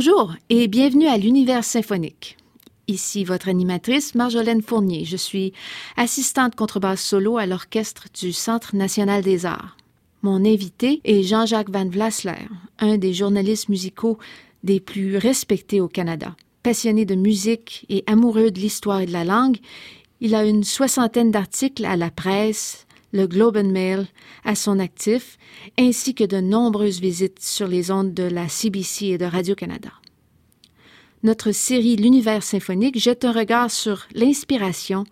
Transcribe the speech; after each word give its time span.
Bonjour 0.00 0.36
et 0.48 0.68
bienvenue 0.68 1.08
à 1.08 1.18
l'Univers 1.18 1.64
symphonique. 1.64 2.36
Ici 2.86 3.24
votre 3.24 3.48
animatrice 3.48 4.14
Marjolaine 4.14 4.62
Fournier. 4.62 5.04
Je 5.04 5.16
suis 5.16 5.52
assistante 5.96 6.54
contrebasse 6.54 7.02
solo 7.02 7.36
à 7.36 7.46
l'orchestre 7.46 8.04
du 8.14 8.32
Centre 8.32 8.76
national 8.76 9.24
des 9.24 9.44
arts. 9.44 9.76
Mon 10.22 10.44
invité 10.44 11.00
est 11.02 11.24
Jean-Jacques 11.24 11.70
Van 11.70 11.88
Vlasler, 11.88 12.46
un 12.78 12.96
des 12.96 13.12
journalistes 13.12 13.68
musicaux 13.70 14.18
des 14.62 14.78
plus 14.78 15.16
respectés 15.16 15.80
au 15.80 15.88
Canada. 15.88 16.36
Passionné 16.62 17.04
de 17.04 17.16
musique 17.16 17.84
et 17.88 18.04
amoureux 18.06 18.52
de 18.52 18.60
l'histoire 18.60 19.00
et 19.00 19.06
de 19.06 19.12
la 19.12 19.24
langue, 19.24 19.58
il 20.20 20.36
a 20.36 20.44
une 20.44 20.62
soixantaine 20.62 21.32
d'articles 21.32 21.84
à 21.84 21.96
la 21.96 22.12
presse, 22.12 22.86
le 23.12 23.26
Globe 23.26 23.56
and 23.56 23.70
Mail 23.70 24.06
à 24.44 24.54
son 24.54 24.78
actif, 24.78 25.38
ainsi 25.78 26.14
que 26.14 26.24
de 26.24 26.40
nombreuses 26.40 27.00
visites 27.00 27.42
sur 27.42 27.68
les 27.68 27.90
ondes 27.90 28.14
de 28.14 28.24
la 28.24 28.48
CBC 28.48 29.06
et 29.06 29.18
de 29.18 29.24
Radio-Canada. 29.24 29.90
Notre 31.24 31.50
série 31.50 31.96
L'univers 31.96 32.44
symphonique 32.44 32.98
jette 32.98 33.24
un 33.24 33.32
regard 33.32 33.70
sur 33.70 34.06
l'inspiration, 34.14 35.04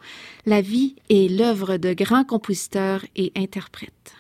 la 0.44 0.60
vie 0.60 0.94
et 1.08 1.28
l'œuvre 1.28 1.78
de 1.78 1.94
grands 1.94 2.24
compositeurs 2.24 3.04
et 3.16 3.32
interprètes. 3.34 4.14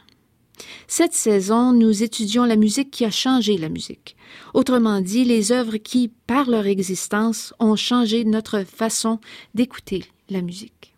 Cette 0.88 1.14
saison, 1.14 1.72
nous 1.72 2.02
étudions 2.02 2.44
la 2.44 2.56
musique 2.56 2.90
qui 2.90 3.04
a 3.04 3.10
changé 3.10 3.56
la 3.56 3.68
musique. 3.68 4.16
Autrement 4.54 5.00
dit, 5.00 5.24
les 5.24 5.52
œuvres 5.52 5.76
qui, 5.76 6.10
par 6.26 6.48
leur 6.48 6.66
existence, 6.66 7.54
ont 7.60 7.76
changé 7.76 8.24
notre 8.24 8.64
façon 8.64 9.20
d'écouter 9.54 10.04
la 10.28 10.42
musique. 10.42 10.95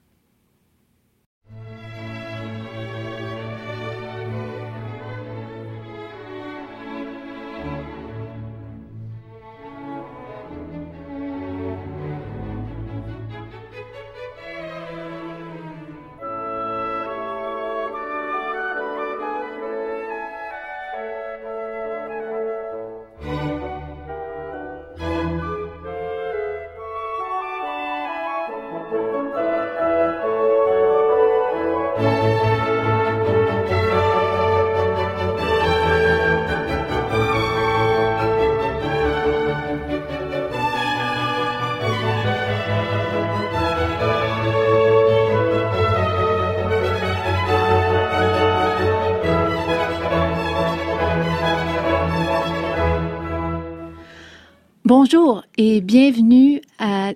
Bonjour 55.10 55.42
et 55.56 55.80
bienvenue 55.80 56.60
à 56.78 57.14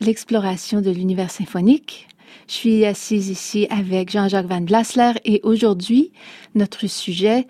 l'exploration 0.00 0.82
de 0.82 0.90
l'univers 0.90 1.30
symphonique. 1.30 2.06
Je 2.48 2.52
suis 2.52 2.84
assise 2.84 3.30
ici 3.30 3.66
avec 3.70 4.10
Jean-Jacques 4.10 4.44
Van 4.44 4.60
Blasler 4.60 5.12
et 5.24 5.40
aujourd'hui, 5.42 6.12
notre 6.54 6.86
sujet, 6.86 7.46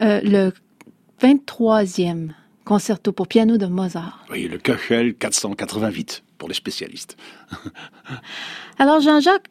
euh, 0.00 0.22
le 0.22 0.54
23e 1.20 2.30
concerto 2.64 3.12
pour 3.12 3.28
piano 3.28 3.58
de 3.58 3.66
Mozart. 3.66 4.24
Oui, 4.30 4.48
le 4.48 4.56
Köchel 4.56 5.14
488 5.14 6.24
pour 6.38 6.48
les 6.48 6.54
spécialistes. 6.54 7.18
Alors 8.78 9.02
Jean-Jacques, 9.02 9.50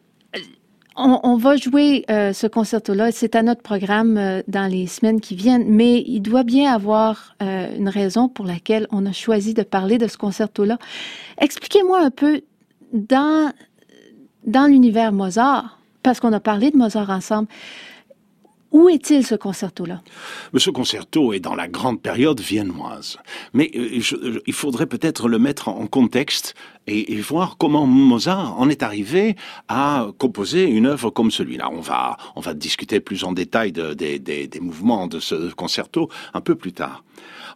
on, 0.98 1.38
va 1.38 1.56
jouer 1.56 2.06
euh, 2.10 2.34
ce 2.34 2.48
concerto-là. 2.48 3.12
C'est 3.12 3.36
à 3.36 3.44
notre 3.44 3.62
programme 3.62 4.18
euh, 4.18 4.42
dans 4.48 4.70
les 4.70 4.88
semaines 4.88 5.22
qui 5.22 5.36
viennent, 5.36 5.66
mais 5.68 6.04
il 6.08 6.22
doit 6.22 6.44
bien 6.44 6.74
avoir 6.74 7.36
euh, 7.42 7.68
une 7.78 7.90
raison 7.90 8.30
pour 8.30 8.46
laquelle 8.46 8.88
on 8.92 9.06
a 9.06 9.12
choisi 9.12 9.54
de 9.54 9.64
parler 9.64 9.98
de 9.98 10.08
ce 10.08 10.18
concerto-là. 10.18 10.78
Expliquez-moi 11.40 12.02
un 12.04 12.10
peu 12.10 12.42
dans, 12.94 13.52
dans 14.46 14.66
l'univers 14.66 15.12
Mozart, 15.12 15.80
parce 16.04 16.20
qu'on 16.20 16.34
a 16.34 16.40
parlé 16.40 16.72
de 16.72 16.78
Mozart 16.78 17.10
ensemble. 17.10 17.48
Où 18.72 18.90
est-il 18.90 19.26
ce 19.26 19.36
concerto-là? 19.36 20.02
Ce 20.56 20.70
concerto 20.70 21.32
est 21.34 21.40
dans 21.40 21.56
la 21.56 21.68
grande 21.68 22.02
période 22.02 22.40
viennoise. 22.40 23.18
Mais 23.54 23.72
il 23.74 24.54
faudrait 24.54 24.88
peut-être 24.88 25.30
le 25.30 25.40
mettre 25.40 25.70
en 25.70 25.88
contexte 25.88 26.54
et, 26.86 27.16
voir 27.22 27.58
comment 27.58 27.86
Mozart 27.86 28.60
en 28.60 28.70
est 28.70 28.84
arrivé 28.84 29.36
à 29.68 30.08
composer 30.18 30.66
une 30.66 30.86
œuvre 30.86 31.10
comme 31.10 31.32
celui-là. 31.32 31.70
On 31.72 31.82
va, 31.82 32.18
on 32.36 32.42
va 32.42 32.54
discuter 32.54 33.00
plus 33.00 33.24
en 33.24 33.32
détail 33.32 33.72
des 33.72 34.60
mouvements 34.62 35.08
de 35.08 35.20
ce 35.20 35.54
concerto 35.54 36.10
un 36.34 36.42
peu 36.42 36.56
plus 36.56 36.74
tard. 36.74 37.04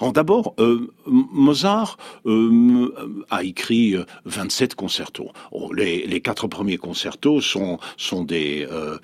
D'abord, 0.09 0.55
euh, 0.59 0.91
Mozart 1.05 1.97
euh, 2.25 2.91
a 3.29 3.43
écrit 3.43 3.95
27 4.25 4.73
concertos. 4.73 5.29
Oh, 5.51 5.71
les, 5.73 6.21
quatre 6.21 6.47
premiers 6.47 6.77
concertos 6.77 7.39
sont, 7.39 7.77
des, 8.23 8.67
euh, 8.71 8.97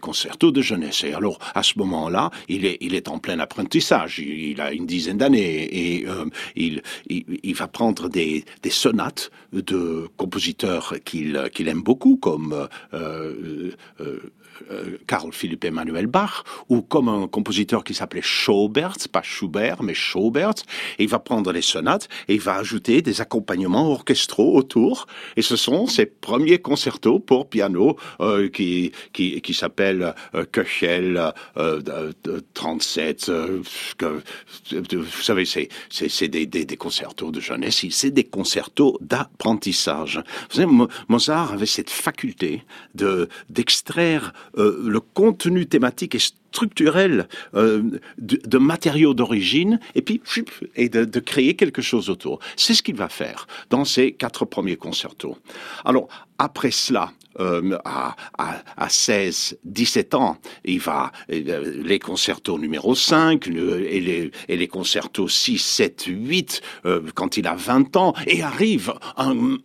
concertos 0.00 0.50
de 0.50 0.62
jeunesse. 0.62 1.04
Et 1.04 1.12
alors, 1.12 1.38
à 1.54 1.62
ce 1.62 1.78
moment-là, 1.78 2.30
il 2.48 2.64
est, 2.64 3.08
en 3.08 3.18
plein 3.18 3.38
apprentissage. 3.38 4.18
Il, 4.18 4.60
a 4.60 4.72
une 4.72 4.86
dizaine 4.86 5.18
d'années 5.18 5.98
et 5.98 6.06
il, 6.56 7.54
va 7.54 7.68
prendre 7.68 8.08
des, 8.08 8.44
des 8.62 8.70
sonates 8.70 9.30
de 9.52 10.08
compositeurs 10.16 10.94
qu'il 11.04 11.50
qu'il 11.52 11.68
aime 11.68 11.82
beaucoup, 11.82 12.16
comme 12.16 12.68
Carl 15.06 15.32
Philipp 15.32 15.64
Emanuel 15.64 16.06
Bach, 16.06 16.44
ou 16.68 16.82
comme 16.82 17.08
un 17.08 17.28
compositeur 17.28 17.84
qui 17.84 17.94
s'appelait 17.94 18.22
Schubert, 18.22 18.96
pas 19.12 19.22
Schubert, 19.22 19.82
mais 19.82 19.94
Schubert, 19.94 20.54
et 20.98 21.04
il 21.04 21.08
va 21.08 21.18
prendre 21.18 21.52
les 21.52 21.62
sonates 21.62 22.08
et 22.28 22.34
il 22.34 22.40
va 22.40 22.56
ajouter 22.56 23.02
des 23.02 23.20
accompagnements 23.20 23.90
orchestraux 23.90 24.56
autour, 24.56 25.06
et 25.36 25.42
ce 25.42 25.56
sont 25.56 25.86
ses 25.86 26.06
premiers 26.06 26.58
concertos 26.58 27.18
pour 27.18 27.48
piano 27.48 27.96
euh, 28.20 28.48
qui, 28.48 28.92
qui, 29.12 29.40
qui 29.40 29.54
s'appellent 29.54 30.14
euh, 30.34 30.44
Köchel 30.44 31.32
euh, 31.56 31.80
37, 32.54 33.28
euh, 33.28 33.62
que, 33.98 34.22
vous 34.96 35.22
savez, 35.22 35.44
c'est, 35.44 35.68
c'est, 35.90 36.28
des, 36.28 36.46
des, 36.46 36.64
des 36.64 36.76
concertos 36.76 37.30
de 37.30 37.40
jeunesse, 37.40 37.84
c'est 37.90 38.10
des 38.10 38.24
concertos 38.24 38.98
d'apprentissage. 39.00 40.22
Vous 40.50 40.56
savez, 40.56 40.72
Mozart 41.08 41.52
avait 41.52 41.66
cette 41.66 41.90
faculté 41.90 42.64
de, 42.94 43.28
d'extraire 43.48 44.32
euh, 44.58 44.82
le 44.84 45.00
contenu 45.00 45.66
thématique 45.66 46.14
et 46.14 46.18
structurel 46.18 47.28
euh, 47.54 47.82
de, 48.18 48.58
matériaux 48.58 49.14
d'origine 49.14 49.78
et 49.94 50.02
puis 50.02 50.20
et 50.76 50.88
de, 50.88 51.04
de, 51.04 51.20
créer 51.20 51.54
quelque 51.54 51.82
chose 51.82 52.10
autour. 52.10 52.40
C'est 52.56 52.74
ce 52.74 52.82
qu'il 52.82 52.96
va 52.96 53.08
faire 53.08 53.46
dans 53.70 53.84
ses 53.84 54.12
quatre 54.12 54.44
premiers 54.44 54.76
concertos. 54.76 55.36
Alors 55.84 56.08
après 56.38 56.70
cela, 56.70 57.12
euh, 57.38 57.78
à, 57.84 58.16
à, 58.38 58.62
à, 58.76 58.88
16, 58.88 59.58
17 59.64 60.14
ans, 60.14 60.36
il 60.64 60.80
va 60.80 61.12
euh, 61.30 61.82
les 61.84 61.98
concertos 62.00 62.58
numéro 62.58 62.94
5 62.94 63.46
et, 63.46 64.00
les, 64.00 64.30
et 64.48 64.56
les 64.56 64.68
concertos 64.68 65.28
6, 65.28 65.58
7, 65.58 66.04
8 66.08 66.62
quand 67.14 67.36
il 67.36 67.46
a 67.46 67.54
20 67.54 67.96
ans 67.96 68.14
et 68.26 68.42
arrive 68.42 68.94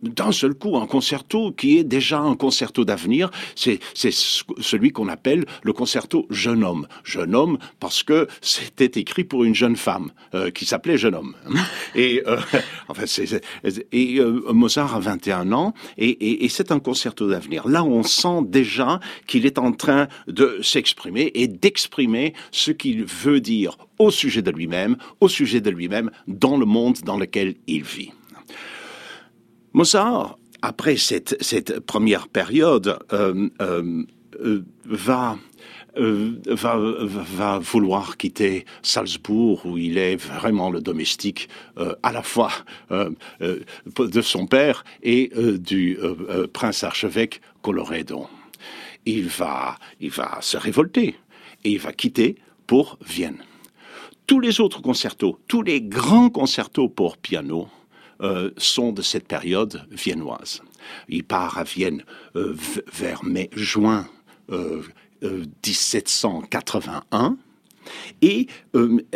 d'un 0.02 0.32
seul 0.32 0.54
coup 0.54 0.76
un 0.76 0.86
concerto 0.86 1.52
qui 1.52 1.78
est 1.78 1.84
déjà 1.84 2.20
un 2.20 2.36
concerto 2.36 2.84
d'avenir, 2.84 3.30
c'est 3.54 3.80
celui 4.12 4.92
qu'on 4.92 5.08
appelle 5.08 5.44
le 5.62 5.72
concerto 5.72 6.26
jeune 6.30 6.62
homme. 6.62 6.86
Jeune 7.04 7.34
homme 7.34 7.58
parce 7.80 8.02
que 8.02 8.28
c'était 8.40 9.00
écrit 9.00 9.24
pour 9.24 9.44
une 9.44 9.54
jeune 9.54 9.76
femme 9.76 10.12
euh, 10.34 10.50
qui 10.50 10.66
s'appelait 10.66 10.98
jeune 10.98 11.14
homme. 11.14 11.34
Et 11.94 12.22
euh, 12.26 12.38
enfin, 12.88 13.04
c'est, 13.06 13.42
et 13.92 14.20
Mozart 14.52 14.94
a 14.94 15.00
21 15.00 15.52
ans 15.52 15.72
et, 15.98 16.08
et, 16.08 16.44
et 16.44 16.48
c'est 16.48 16.70
un 16.70 16.78
concerto 16.78 17.28
d'avenir. 17.28 17.55
Là, 17.64 17.84
on 17.84 18.02
sent 18.02 18.42
déjà 18.44 19.00
qu'il 19.26 19.46
est 19.46 19.58
en 19.58 19.72
train 19.72 20.08
de 20.26 20.58
s'exprimer 20.62 21.30
et 21.34 21.48
d'exprimer 21.48 22.34
ce 22.50 22.70
qu'il 22.70 23.04
veut 23.04 23.40
dire 23.40 23.78
au 23.98 24.10
sujet 24.10 24.42
de 24.42 24.50
lui-même, 24.50 24.96
au 25.20 25.28
sujet 25.28 25.60
de 25.60 25.70
lui-même 25.70 26.10
dans 26.26 26.56
le 26.56 26.66
monde 26.66 26.98
dans 27.04 27.16
lequel 27.16 27.54
il 27.66 27.82
vit. 27.82 28.12
Mozart, 29.72 30.38
après 30.62 30.96
cette, 30.96 31.80
première 31.80 32.28
période, 32.28 32.98
euh, 33.12 33.48
euh, 33.60 34.02
euh, 34.40 34.64
va 34.84 35.38
va, 35.96 36.76
va, 36.78 37.58
vouloir 37.58 38.16
quitter 38.16 38.64
Salzbourg, 38.82 39.64
où 39.66 39.78
il 39.78 39.98
est 39.98 40.16
vraiment 40.16 40.70
le 40.70 40.80
domestique 40.80 41.48
à 42.02 42.12
la 42.12 42.22
fois 42.22 42.52
de 42.90 44.20
son 44.20 44.46
père 44.46 44.84
et 45.02 45.30
du 45.58 45.98
prince 46.52 46.84
archevêque 46.84 47.40
Colorado. 47.62 48.28
Il 49.06 49.26
va, 49.28 49.76
il 50.00 50.10
va 50.10 50.38
se 50.40 50.56
révolter 50.56 51.16
et 51.64 51.70
il 51.70 51.78
va 51.78 51.92
quitter 51.92 52.36
pour 52.66 52.98
Vienne. 53.04 53.42
tous 54.26 54.40
les 54.40 54.60
autres 54.60 54.82
concertos, 54.82 55.38
tous 55.46 55.62
les 55.62 55.80
grands 55.80 56.30
concertos 56.30 56.88
pour 56.88 57.16
piano 57.16 57.68
euh, 58.20 58.50
sont 58.56 58.92
de 58.92 59.02
cette 59.02 59.28
période 59.28 59.86
viennoise. 59.90 60.62
Il 61.08 61.24
part 61.24 61.58
à 61.58 61.64
Vienne 61.64 62.04
euh, 62.34 62.56
vers 62.92 63.24
mai-juin 63.24 64.06
1781. 65.22 67.36
Et 68.22 68.46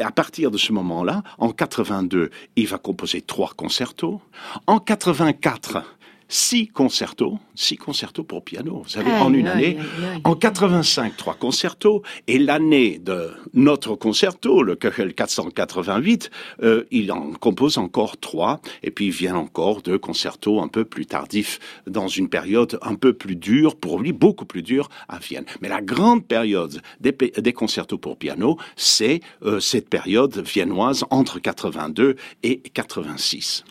à 0.01 0.13
partir 0.13 0.51
de 0.51 0.59
ce 0.59 0.73
moment-là, 0.73 1.23
en 1.39 1.51
82, 1.51 2.31
il 2.57 2.67
va 2.67 2.79
composer 2.79 3.21
trois 3.21 3.53
concertos. 3.57 4.21
En 4.67 4.79
84, 4.79 5.85
six 6.31 6.69
concertos, 6.69 7.39
six 7.55 7.77
concertos 7.77 8.23
pour 8.23 8.43
piano, 8.43 8.83
vous 8.85 8.89
savez, 8.89 9.11
en 9.11 9.35
une 9.35 9.49
année. 9.49 9.77
en 10.25 10.35
85, 10.35 11.17
trois 11.17 11.35
concertos. 11.35 12.03
Et 12.29 12.39
l'année 12.39 12.99
de 12.99 13.33
notre 13.53 13.97
concerto, 13.97 14.63
le 14.63 14.77
Köchel 14.77 15.13
488, 15.13 16.31
euh, 16.63 16.85
il 16.93 17.11
en 17.13 17.33
compose 17.33 17.79
encore 17.79 18.17
trois. 18.17 18.61
Et 18.83 18.93
puis 18.93 19.07
il 19.07 19.11
vient 19.11 19.35
encore 19.35 19.83
deux 19.83 19.99
concertos 19.99 20.61
un 20.63 20.69
peu 20.69 20.85
plus 20.85 21.05
tardifs, 21.05 21.59
dans 21.87 22.09
une 22.09 22.29
période 22.29 22.79
un 22.81 22.95
peu 22.95 23.13
plus 23.13 23.37
dure, 23.37 23.77
pour 23.77 23.99
lui, 23.99 24.13
beaucoup 24.13 24.47
plus 24.47 24.63
dure, 24.63 24.89
à 25.09 25.19
Vienne. 25.19 25.45
Mais 25.61 25.69
la 25.69 25.83
grande 25.83 26.25
période 26.25 26.81
des, 27.01 27.13
des 27.13 27.53
concertos 27.53 27.99
pour 27.99 28.17
piano, 28.17 28.57
c'est 28.77 29.21
euh, 29.43 29.59
cette 29.59 29.89
période 29.89 30.39
viennoise 30.39 31.05
entre 31.11 31.41
82 31.41 32.15
et 32.45 32.61
86. 32.73 33.65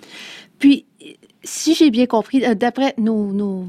Puis, 0.60 0.86
si 1.44 1.76
j'ai 1.76 1.90
bien 1.90 2.06
compris, 2.06 2.46
euh, 2.46 2.56
d'après 2.56 2.94
nos, 2.98 3.66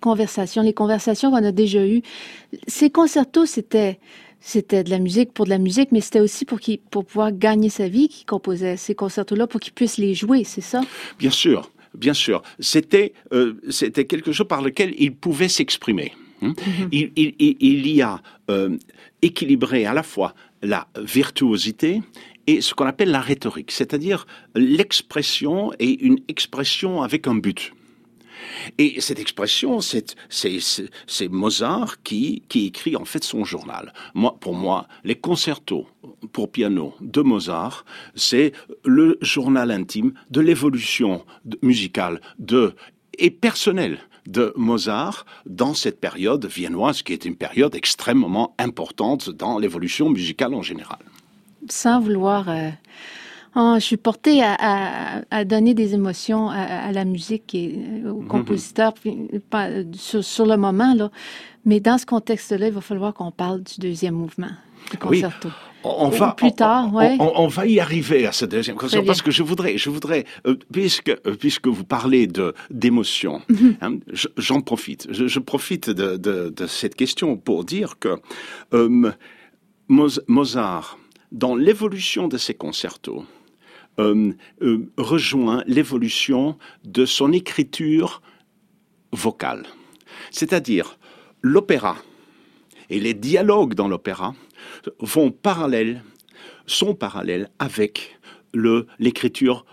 conversations, 0.00 0.62
les 0.62 0.74
conversations 0.74 1.30
qu'on 1.30 1.44
a 1.44 1.52
déjà 1.52 1.86
eues, 1.86 2.02
ces 2.66 2.90
concertos, 2.90 3.46
c'était 3.46 3.98
c'était 4.38 4.84
de 4.84 4.90
la 4.90 5.00
musique 5.00 5.32
pour 5.32 5.46
de 5.46 5.50
la 5.50 5.58
musique, 5.58 5.90
mais 5.90 6.00
c'était 6.00 6.20
aussi 6.20 6.44
pour, 6.44 6.60
pour 6.90 7.04
pouvoir 7.04 7.32
gagner 7.32 7.68
sa 7.68 7.88
vie 7.88 8.08
qu'il 8.08 8.26
composait 8.26 8.76
ces 8.76 8.94
concertos-là, 8.94 9.48
pour 9.48 9.58
qu'il 9.58 9.72
puisse 9.72 9.96
les 9.96 10.14
jouer, 10.14 10.44
c'est 10.44 10.60
ça? 10.60 10.82
Bien 11.18 11.30
sûr, 11.30 11.72
bien 11.94 12.14
sûr. 12.14 12.42
C'était 12.60 13.12
euh, 13.32 13.54
c'était 13.70 14.04
quelque 14.04 14.30
chose 14.30 14.46
par 14.46 14.62
lequel 14.62 14.94
il 14.98 15.14
pouvait 15.14 15.48
s'exprimer. 15.48 16.12
Hein. 16.42 16.52
Mm-hmm. 16.52 17.34
il, 17.38 17.88
y 17.88 18.02
a 18.02 18.20
euh, 18.50 18.76
équilibré 19.22 19.86
à 19.86 19.94
la 19.94 20.02
fois 20.02 20.34
la 20.62 20.86
virtuosité 20.96 22.02
et 22.46 22.60
ce 22.60 22.74
qu'on 22.74 22.86
appelle 22.86 23.10
la 23.10 23.20
rhétorique, 23.20 23.72
c'est-à-dire 23.72 24.26
l'expression 24.54 25.72
et 25.78 26.04
une 26.04 26.20
expression 26.28 27.02
avec 27.02 27.26
un 27.26 27.34
but. 27.34 27.72
Et 28.78 29.00
cette 29.00 29.18
expression, 29.18 29.80
c'est, 29.80 30.14
Mozart 31.30 32.02
qui, 32.02 32.42
écrit 32.54 32.96
en 32.96 33.04
fait 33.04 33.24
son 33.24 33.44
journal. 33.44 33.92
Moi, 34.14 34.36
pour 34.40 34.54
moi, 34.54 34.86
les 35.04 35.14
concertos 35.14 35.86
pour 36.32 36.50
piano 36.50 36.94
de 37.00 37.22
Mozart, 37.22 37.84
c'est 38.14 38.52
le 38.84 39.18
journal 39.20 39.70
intime 39.70 40.12
de 40.30 40.40
l'évolution 40.40 41.24
musicale 41.62 42.20
de, 42.38 42.74
et 43.18 43.30
personnelle 43.30 43.98
de 44.26 44.52
Mozart 44.56 45.24
dans 45.46 45.74
cette 45.74 46.00
période 46.00 46.46
viennoise 46.46 47.02
qui 47.02 47.12
est 47.12 47.24
une 47.24 47.36
période 47.36 47.74
extrêmement 47.74 48.54
importante 48.58 49.30
dans 49.30 49.58
l'évolution 49.58 50.10
musicale 50.10 50.52
en 50.54 50.62
général 50.62 50.98
sans 51.70 52.00
vouloir... 52.00 52.48
Euh, 52.48 52.70
oh, 53.54 53.74
je 53.76 53.84
suis 53.84 53.96
portée 53.96 54.42
à, 54.42 55.44
donner 55.44 55.74
des 55.74 55.94
émotions 55.94 56.48
à, 56.50 56.92
la 56.92 57.04
musique 57.04 57.54
et 57.54 57.78
euh, 58.04 58.10
au 58.10 58.20
mhm. 58.20 58.28
compositeur 58.28 58.94
sur, 59.94 60.46
le 60.46 60.56
moment, 60.56 60.94
là. 60.94 61.10
Mais 61.64 61.80
dans 61.80 61.98
ce 61.98 62.06
contexte-là, 62.06 62.68
il 62.68 62.72
va 62.72 62.80
falloir 62.80 63.12
qu'on 63.12 63.32
parle 63.32 63.62
du 63.62 63.74
deuxième 63.80 64.14
mouvement 64.14 64.50
du 64.90 64.98
concerto. 64.98 65.48
On 65.82 66.08
va, 66.08 66.32
plus 66.32 66.52
tard, 66.52 66.90
on, 66.92 67.46
va 67.46 67.66
y 67.66 67.78
arriver 67.78 68.26
à 68.26 68.32
ce 68.32 68.44
deuxième 68.44 68.76
concerto 68.76 69.06
parce 69.06 69.22
que 69.22 69.30
je 69.30 69.44
voudrais, 69.44 69.78
je 69.78 69.88
voudrais, 69.88 70.24
euh, 70.46 70.56
puisque 70.72 71.14
puisque 71.38 71.68
vous 71.68 71.84
parlez 71.84 72.26
de 72.26 72.54
d'émotion, 72.70 73.40
mhm. 73.48 73.76
hein, 73.80 73.98
j'en 74.36 74.60
profite. 74.62 75.06
Je, 75.10 75.38
profite 75.38 75.90
de, 75.90 76.66
cette 76.66 76.96
question 76.96 77.36
pour 77.36 77.64
dire 77.64 77.98
que 78.00 78.18
Mozart 79.88 80.98
dans 81.32 81.56
l'évolution 81.56 82.28
de 82.28 82.38
ses 82.38 82.54
concertos, 82.54 83.24
euh, 83.98 84.32
euh, 84.62 84.90
rejoint 84.98 85.62
l'évolution 85.66 86.58
de 86.84 87.06
son 87.06 87.32
écriture 87.32 88.20
vocale. 89.12 89.64
C'est-à-dire, 90.30 90.98
l'opéra 91.42 91.96
et 92.90 93.00
les 93.00 93.14
dialogues 93.14 93.74
dans 93.74 93.88
l'opéra 93.88 94.34
vont 95.00 95.30
parallèle, 95.30 96.02
sont 96.66 96.94
parallèles 96.94 97.50
avec 97.58 98.18
l'écriture 98.98 99.64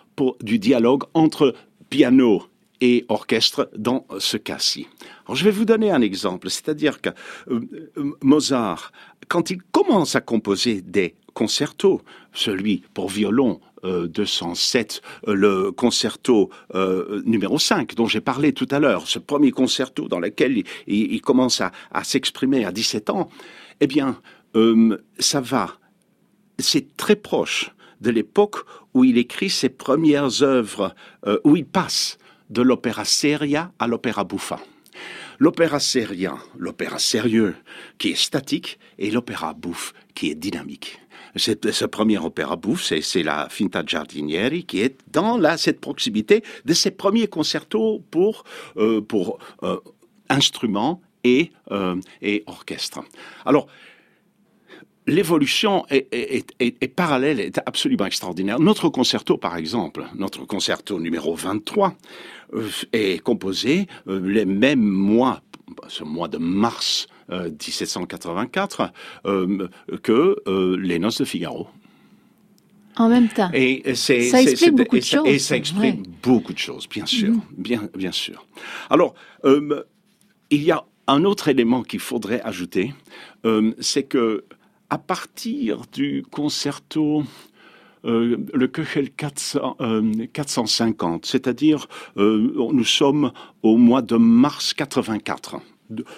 du 0.42 0.60
dialogue 0.60 1.04
entre 1.14 1.54
piano 1.90 2.44
et 2.82 3.06
orchestre 3.08 3.70
dans 3.78 4.06
ce 4.20 4.38
cas-ci. 4.38 4.88
je 5.32 5.44
vais 5.44 5.52
vous 5.52 5.66
donner 5.66 5.92
un 5.92 6.02
exemple, 6.02 6.50
c'est-à-dire 6.50 7.02
que 7.02 7.10
euh, 7.50 7.62
Mozart, 8.22 8.92
quand 9.30 9.50
il 9.50 9.62
commence 9.72 10.16
à 10.16 10.22
composer 10.22 10.82
des 10.82 11.16
concerto, 11.34 12.02
celui 12.34 12.84
pour 12.94 13.10
violon 13.10 13.60
207, 13.84 15.02
euh, 15.28 15.32
euh, 15.32 15.36
le 15.36 15.72
concerto 15.72 16.50
euh, 16.74 17.22
numéro 17.26 17.60
5 17.60 17.96
dont 17.96 18.08
j'ai 18.08 18.22
parlé 18.22 18.54
tout 18.54 18.68
à 18.72 18.80
l'heure, 18.80 19.08
ce 19.08 19.20
premier 19.20 19.52
concerto 19.52 20.08
dans 20.08 20.20
lequel 20.20 20.64
il, 20.88 21.22
commence 21.22 21.62
à, 21.62 22.04
s'exprimer 22.04 22.66
à 22.66 22.72
17 22.72 23.10
ans, 23.10 23.30
eh 23.80 23.88
bien, 23.88 24.20
ça 25.20 25.42
va, 25.42 25.78
c'est 26.60 26.96
très 26.96 27.16
proche 27.16 27.72
de 28.02 28.12
l'époque 28.12 28.58
où 28.94 29.04
il 29.04 29.18
écrit 29.18 29.50
ses 29.50 29.70
premières 29.70 30.44
œuvres, 30.44 30.94
où 31.44 31.56
il 31.56 31.66
passe 31.66 32.18
de 32.50 32.62
l'opéra 32.62 33.04
seria 33.04 33.72
à 33.80 33.88
l'opéra 33.88 34.24
buffa. 34.24 34.60
L'opéra 35.40 35.80
sérien, 35.80 36.38
l'opéra 36.58 37.00
sérieux, 37.00 37.56
qui 37.98 38.10
est 38.10 38.16
statique, 38.16 38.80
et 39.00 39.10
l'opéra 39.10 39.54
bouffe, 39.54 39.94
qui 40.14 40.30
est 40.30 40.36
dynamique. 40.36 41.00
Ce 41.36 41.86
premier 41.86 42.18
opéra 42.18 42.56
bouffe, 42.56 42.94
c'est 43.02 43.24
la 43.24 43.50
Finta 43.50 43.84
Giardinieri, 43.86 44.66
qui 44.66 44.82
est 44.82 44.98
dans 45.12 45.38
la, 45.38 45.58
cette 45.58 45.80
proximité 45.82 46.44
de 46.66 46.74
ses 46.74 46.92
premiers 46.92 47.28
concertos 47.28 48.04
pour, 48.12 48.44
euh, 48.78 49.02
euh, 49.64 49.78
instruments 50.30 51.02
et, 51.24 51.52
euh, 51.72 51.96
et 52.22 52.44
orchestre. 52.48 53.02
Alors, 53.46 53.68
l'évolution 55.08 55.86
est, 55.90 56.08
est, 56.60 56.88
parallèle, 56.88 57.40
est 57.40 57.60
absolument 57.66 58.06
extraordinaire. 58.06 58.60
Notre 58.60 58.90
concerto, 58.90 59.38
par 59.38 59.58
exemple, 59.58 60.06
notre 60.16 60.46
concerto 60.46 61.00
numéro 61.00 61.36
23, 61.36 61.96
euh, 62.54 62.70
est 62.94 63.22
composé 63.22 63.88
les 64.06 64.46
mêmes 64.46 64.84
mois, 64.84 65.42
ce 65.88 66.04
mois 66.04 66.28
de 66.28 66.38
mars 66.38 67.08
1784, 67.30 68.92
euh, 69.26 69.68
que 70.02 70.36
les 70.78 71.00
Noces 71.00 71.20
de 71.20 71.26
Figaro. 71.26 71.68
En 72.96 73.10
même 73.10 73.28
temps. 73.28 73.50
Et 73.54 73.96
ça 73.96 74.14
explique 74.14 74.76
beaucoup 74.76 74.98
de 74.98 75.04
choses. 75.04 75.28
Et 75.28 75.40
ça 75.40 75.56
explique 75.58 76.02
beaucoup 76.22 76.54
de 76.54 76.60
choses, 76.60 76.88
bien 76.88 77.06
sûr, 77.06 77.34
mm-hmm. 77.34 77.42
bien, 77.58 77.90
bien 77.96 78.12
sûr. 78.12 78.46
Alors, 78.90 79.16
il 79.44 80.64
y 80.64 80.72
a 80.72 80.84
un 81.08 81.24
autre 81.24 81.48
élément 81.48 81.84
qu'il 81.84 82.00
faudrait 82.00 82.42
ajouter, 82.42 82.94
c'est 83.80 84.04
que 84.04 84.46
à 84.94 85.00
partir 85.00 85.82
du 85.92 86.24
concerto 86.30 87.24
euh, 88.06 88.38
le 88.54 88.68
Köchel 88.68 89.10
400, 89.10 89.78
450, 90.34 91.26
c'est-à-dire 91.26 91.88
euh, 92.18 92.70
nous 92.72 92.84
sommes 92.84 93.32
au 93.64 93.78
mois 93.78 94.02
de 94.02 94.18
mars 94.18 94.74
84, 94.74 95.62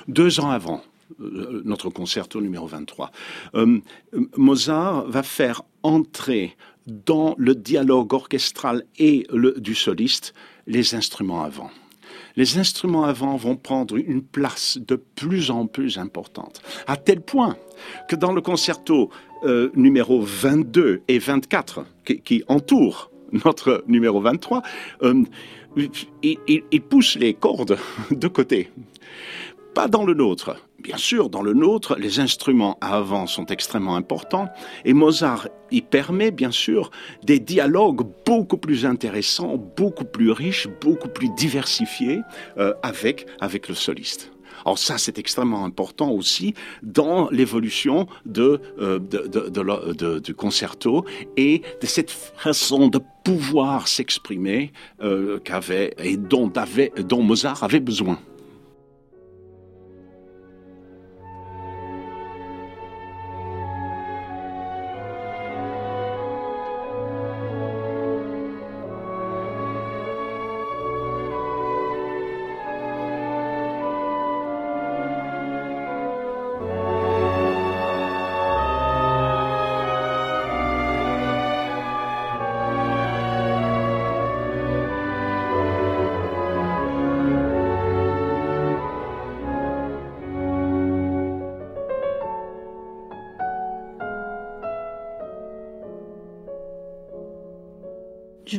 deux 0.07 0.39
ans 0.39 0.49
avant 0.49 0.81
euh, 0.81 0.94
notre 1.19 1.89
concerto 1.89 2.41
numéro 2.41 2.67
23. 2.67 3.11
Mozart 4.37 5.05
va 5.07 5.23
faire 5.23 5.61
entrer 5.83 6.55
dans 6.87 7.35
le 7.37 7.55
dialogue 7.55 8.13
orchestral 8.13 8.83
et 8.97 9.27
du 9.57 9.75
soliste 9.75 10.33
les 10.67 10.95
instruments 10.95 11.43
avant 11.43 11.69
les 12.35 12.57
instruments 12.57 13.05
avant 13.05 13.35
vont 13.37 13.55
prendre 13.55 13.97
une 13.97 14.21
place 14.21 14.77
de 14.77 14.95
plus 14.95 15.51
en 15.51 15.67
plus 15.67 15.97
importante, 15.97 16.61
à 16.87 16.97
tel 16.97 17.21
point 17.21 17.57
que 18.07 18.15
dans 18.15 18.33
le 18.33 18.41
concerto 18.41 19.09
euh, 19.43 19.69
numéro 19.75 20.21
22 20.21 21.01
et 21.07 21.19
24, 21.19 21.85
qui, 22.23 22.43
entoure 22.47 23.11
notre 23.45 23.83
numéro 23.87 24.21
23, 24.21 24.61
euh, 25.03 25.23
il 26.23 26.81
pousse 26.81 27.15
les 27.15 27.33
cordes 27.33 27.77
de 28.11 28.27
côté. 28.27 28.71
Pas 29.73 29.87
dans 29.87 30.05
le 30.05 30.13
nôtre, 30.13 30.55
Bien 30.85 30.97
sûr, 30.97 31.31
dans 31.31 31.41
le 31.41 31.55
nôtre, 31.55 31.95
les 31.97 32.19
instruments 32.19 32.77
à 32.79 32.97
avant 32.97 33.25
sont 33.25 33.47
extrêmement 33.47 33.95
importants 33.95 34.49
et 34.85 34.93
Mozart 34.93 35.47
y 35.71 35.81
permet 35.81 36.29
bien 36.29 36.51
sûr 36.51 36.91
des 37.23 37.39
dialogues 37.39 38.05
beaucoup 38.23 38.57
plus 38.57 38.85
intéressants, 38.85 39.57
beaucoup 39.75 40.05
plus 40.05 40.29
riches, 40.29 40.67
beaucoup 40.81 41.07
plus 41.07 41.29
diversifiés 41.29 42.19
euh, 42.59 42.75
avec, 42.83 43.25
avec 43.39 43.67
le 43.67 43.73
soliste. 43.73 44.31
Alors 44.63 44.77
ça, 44.77 44.99
c'est 44.99 45.17
extrêmement 45.17 45.65
important 45.65 46.11
aussi 46.11 46.53
dans 46.83 47.31
l'évolution 47.31 48.05
de, 48.27 48.61
du 50.19 50.35
concerto 50.35 51.03
et 51.35 51.63
de 51.81 51.87
cette 51.87 52.11
façon 52.11 52.89
de 52.89 52.99
pouvoir 53.23 53.87
s'exprimer 53.87 54.71
qu'avait 55.43 55.95
et 55.97 56.15
dont, 56.15 56.51
avait, 56.55 56.93
dont 56.95 57.23
Mozart 57.23 57.63
avait 57.63 57.79
besoin. 57.79 58.19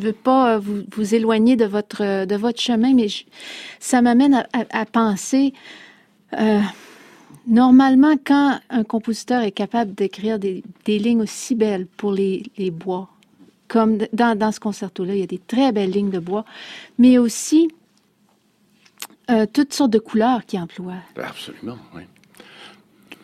Veux 0.07 0.13
pas 0.13 0.55
euh, 0.55 0.59
vous, 0.59 0.83
vous 0.95 1.15
éloigner 1.15 1.57
de 1.57 1.65
votre, 1.65 2.03
euh, 2.03 2.27
de 2.27 2.37
votre 2.37 2.61
chemin, 2.61 2.95
mais 2.95 3.09
ça 3.81 4.03
m'amène 4.03 4.47
à, 4.53 4.87
penser, 4.87 5.53
euh, 6.39 6.61
normalement, 7.47 8.17
quand 8.25 8.59
un 8.71 8.85
compositeur 8.85 9.43
est 9.43 9.53
capable 9.53 9.95
d'écrire 9.95 10.39
des, 10.39 10.63
des, 10.85 10.99
lignes 10.99 11.23
aussi 11.23 11.55
belles 11.55 11.87
pour 11.87 12.13
les, 12.13 12.45
les 12.57 12.71
bois, 12.71 13.09
comme 13.69 13.99
dans, 14.13 14.37
dans 14.39 14.53
ce 14.53 14.61
concerto-là, 14.61 15.15
il 15.15 15.21
y 15.21 15.25
a 15.25 15.27
des 15.27 15.41
très 15.45 15.73
belles 15.73 15.91
lignes 15.91 16.11
de 16.11 16.21
bois, 16.21 16.45
mais 16.99 17.19
aussi 17.19 17.69
toutes 19.53 19.73
sortes 19.73 19.91
de 19.91 19.99
couleurs 19.99 20.47
qu'il 20.47 20.61
emploie. 20.61 20.95
Absolument, 21.17 21.77
oui. 21.97 22.03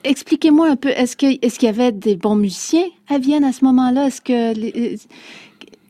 Expliquez-moi 0.05 0.69
un 0.69 0.77
peu, 0.77 0.89
est-ce 0.89 1.17
qu'il 1.17 1.39
est 1.41 1.63
y 1.63 1.69
avait 1.69 1.93
des 1.93 2.17
bons 2.17 2.35
musiciens 2.35 2.89
à 3.09 3.19
Vienne 3.19 3.45
à 3.45 3.53
ce 3.53 3.65
moment-là? 3.65 4.09
Est-ce 4.09 4.21
que 4.21 4.97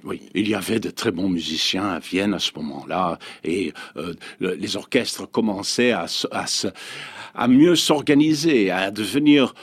oui, 0.04 0.22
il 0.34 0.48
y 0.48 0.54
avait 0.54 0.80
de 0.80 0.90
très 0.90 1.10
bons 1.10 1.28
musiciens 1.28 1.88
à 1.88 1.98
Vienne 1.98 2.34
à 2.34 2.38
ce 2.38 2.52
moment-là, 2.56 3.18
et 3.44 3.72
euh, 3.96 4.14
les 4.40 4.76
orchestres 4.76 5.30
commençaient 5.30 5.92
à, 5.92 6.06
à, 6.30 6.44
à 7.34 7.48
mieux 7.48 7.76
s'organiser, 7.76 8.70
à 8.70 8.90
devenir 8.90 9.54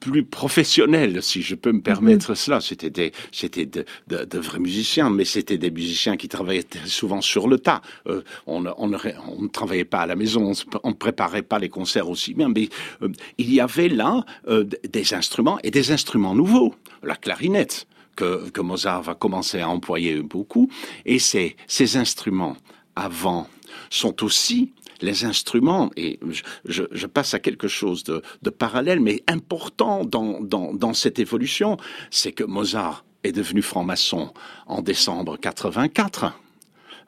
plus 0.00 0.24
professionnels, 0.24 1.22
si 1.22 1.42
je 1.42 1.54
peux 1.54 1.72
me 1.72 1.80
permettre 1.80 2.30
mhm. 2.30 2.36
cela. 2.36 2.60
C'était 2.60 2.90
des, 2.90 3.12
c'était 3.32 3.66
de, 3.66 3.84
de, 4.08 4.24
de, 4.24 4.38
vrais 4.38 4.58
musiciens, 4.58 5.10
mais 5.10 5.24
c'était 5.24 5.58
des 5.58 5.70
musiciens 5.70 6.16
qui 6.16 6.28
travaillaient 6.28 6.66
souvent 6.86 7.20
sur 7.20 7.48
le 7.48 7.58
tas. 7.58 7.82
Euh, 8.06 8.22
on, 8.46 8.66
on, 8.66 8.74
on, 8.78 9.42
ne 9.42 9.48
travaillait 9.48 9.84
pas 9.84 10.00
à 10.00 10.06
la 10.06 10.16
maison, 10.16 10.52
on 10.82 10.88
ne 10.88 10.94
préparait 10.94 11.42
pas 11.42 11.58
les 11.58 11.68
concerts 11.68 12.08
aussi 12.08 12.34
bien, 12.34 12.48
mais 12.48 12.68
euh, 13.02 13.08
il 13.38 13.52
y 13.52 13.60
avait 13.60 13.88
là 13.88 14.24
euh, 14.48 14.64
des 14.88 15.14
instruments 15.14 15.58
et 15.62 15.70
des 15.70 15.92
instruments 15.92 16.34
nouveaux. 16.34 16.74
La 17.02 17.14
clarinette, 17.14 17.86
que, 18.16 18.60
Mozart 18.60 19.02
va 19.02 19.14
commencer 19.14 19.60
à 19.60 19.68
employer 19.68 20.22
beaucoup. 20.22 20.68
Et 21.04 21.18
ces, 21.18 21.56
instruments 21.96 22.56
avant 22.96 23.46
sont 23.90 24.24
aussi 24.24 24.72
les 25.02 25.24
instruments, 25.24 25.90
et 25.96 26.18
je, 26.64 27.06
passe 27.06 27.34
à 27.34 27.38
quelque 27.38 27.68
chose 27.68 28.02
de, 28.04 28.50
parallèle, 28.50 29.00
mais 29.00 29.22
important 29.28 30.04
dans, 30.04 30.94
cette 30.94 31.18
évolution, 31.18 31.76
c'est 32.10 32.32
que 32.32 32.44
Mozart 32.44 33.04
est 33.22 33.32
devenu 33.32 33.60
franc-maçon 33.60 34.32
en 34.66 34.80
décembre 34.80 35.36
84. 35.36 36.32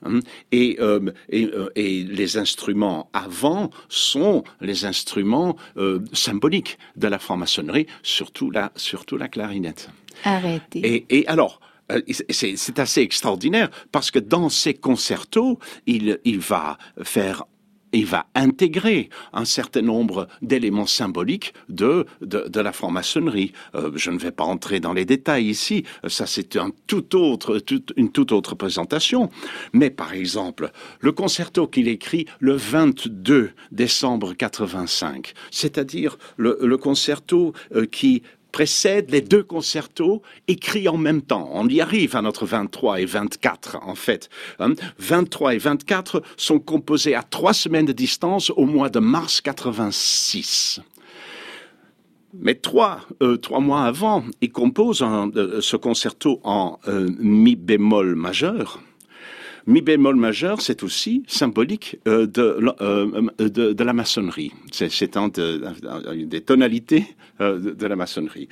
Hein, 0.05 0.21
et, 0.53 0.77
euh, 0.81 1.01
euh, 1.33 1.71
et, 1.75 2.05
les 2.05 2.37
instruments 2.37 3.11
avant 3.13 3.71
sont 3.89 4.45
les 4.61 4.85
instruments 4.85 5.57
euh, 5.77 6.01
symboliques 6.13 6.79
de 6.97 7.09
la 7.09 7.19
franc-maçonnerie, 7.19 7.87
surtout 8.03 8.51
la, 8.51 8.73
surtout 8.77 9.17
la 9.17 9.29
clarinette. 9.29 9.91
Arrêtez. 10.25 11.07
Et, 11.09 11.27
alors, 11.27 11.61
euh, 11.91 12.01
c'est 12.31 12.79
assez 12.79 13.01
extraordinaire 13.01 13.71
parce 13.91 14.11
que 14.11 14.19
dans 14.19 14.49
ces 14.49 14.75
concertos, 14.75 15.59
il, 15.87 16.19
il 16.25 16.39
va 16.39 16.79
faire 17.03 17.45
il 17.93 18.07
va 18.07 18.27
intégrer 18.35 19.09
un 19.33 19.45
certain 19.45 19.83
nombre 19.83 20.29
d'éléments 20.43 20.87
symboliques 20.87 21.55
de, 21.69 22.07
de, 22.21 22.61
la 22.61 22.73
franc-maçonnerie. 22.73 23.53
Euh, 23.75 23.91
je 23.95 24.11
ne 24.11 24.19
vais 24.19 24.31
pas 24.31 24.45
entrer 24.45 24.81
dans 24.81 24.93
les 24.93 25.05
détails 25.05 25.47
ici, 25.47 25.85
ça 26.07 26.27
c'est 26.27 26.59
tout 26.87 27.17
autre, 27.17 27.63
une 27.97 28.11
toute 28.11 28.33
autre 28.33 28.55
présentation. 28.55 29.31
Mais 29.73 29.91
par 29.91 30.13
exemple, 30.13 30.71
le 31.01 31.13
concerto 31.13 31.67
qu'il 31.67 31.89
écrit 31.89 32.27
le 32.41 32.55
22 32.55 33.51
décembre 33.73 34.35
85, 34.35 35.33
c'est-à-dire 35.51 36.19
le, 36.37 36.59
le, 36.63 36.77
concerto 36.77 37.53
euh, 37.75 37.87
qui 37.87 38.23
précède 38.53 39.11
les 39.11 39.21
deux 39.21 39.43
concertos 39.43 40.23
écrits 40.47 40.89
en 40.89 40.97
même 40.97 41.23
temps. 41.23 41.51
On 41.53 41.69
y 41.69 41.81
arrive 41.81 42.17
à 42.17 42.23
notre 42.23 42.47
23 42.47 43.01
et 43.01 43.05
24 43.05 43.79
en 43.83 43.95
fait. 43.95 44.29
23 44.99 45.51
hein. 45.51 45.55
et 45.55 45.59
24 45.59 46.23
sont 46.37 46.59
composés 46.59 47.15
à 47.15 47.23
trois 47.23 47.53
semaines 47.53 47.87
de 47.87 47.93
distance 47.93 48.51
au 48.51 48.65
mois 48.65 48.91
de 48.91 48.99
mars 48.99 49.41
86. 49.41 50.81
Mais 52.35 52.55
trois, 52.55 53.01
euh, 53.23 53.37
trois 53.37 53.61
mois 53.61 53.85
avant, 53.85 54.25
il 54.41 54.53
compose 54.53 55.03
euh, 55.03 55.61
ce 55.61 55.77
concerto 55.77 56.41
en 56.45 56.79
euh, 56.87 57.09
mi 57.19 57.57
bémol 57.57 58.15
majeur 58.15 58.81
Mi 59.69 59.83
bémol 59.83 60.17
majeur, 60.17 60.63
c'est 60.63 60.83
aussi 60.83 61.25
symbolique 61.27 61.99
euh, 62.09 62.27
euh, 62.39 63.29
de, 63.39 63.75
de, 63.75 63.85
la 63.85 63.93
maçonnerie. 63.93 64.51
C'est 64.73 65.15
un 65.19 65.29
des 65.29 66.41
tonalités 66.41 67.05
euh, 67.43 67.75
de, 67.75 67.87
la 67.87 67.95
maçonnerie. 67.95 68.49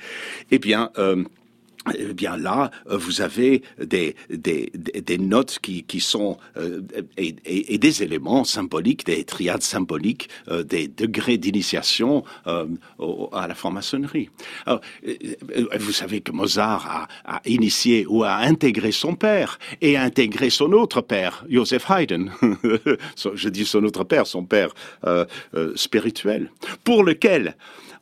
Eh 0.51 0.59
bien, 0.59 0.91
eh 1.97 2.13
bien 2.13 2.37
là, 2.37 2.71
vous 2.89 3.21
avez 3.21 3.61
des, 3.79 4.15
des, 4.29 4.71
des 4.73 5.17
notes 5.17 5.59
qui, 5.61 5.83
qui 5.83 5.99
sont 5.99 6.37
euh, 6.57 6.81
et, 7.17 7.35
et, 7.45 7.77
des 7.77 8.03
éléments 8.03 8.43
symboliques, 8.43 9.05
des 9.05 9.23
triades 9.23 9.61
symboliques, 9.61 10.29
euh, 10.49 10.63
des 10.63 10.87
degrés 10.87 11.37
d'initiation 11.37 12.23
euh, 12.47 12.65
à 13.31 13.47
la 13.47 13.55
franc-maçonnerie. 13.55 14.29
Vous 15.79 15.91
savez 15.91 16.21
que 16.21 16.31
Mozart 16.31 17.07
a, 17.25 17.35
a, 17.37 17.41
initié 17.45 18.05
ou 18.07 18.23
a 18.23 18.35
intégré 18.37 18.91
son 18.91 19.15
père 19.15 19.59
et 19.81 19.97
a 19.97 20.03
intégré 20.03 20.49
son 20.49 20.71
autre 20.71 21.01
père, 21.01 21.45
Joseph 21.49 21.89
Haydn. 21.89 22.31
Je 23.33 23.49
dis 23.49 23.65
son 23.65 23.83
autre 23.83 24.03
père, 24.03 24.27
son 24.27 24.43
père 24.43 24.73
spirituel, 25.75 26.51
pour 26.83 27.03
lequel, 27.03 27.55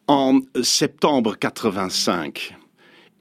en 0.08 0.39
septembre 0.62 1.38
85, 1.38 2.56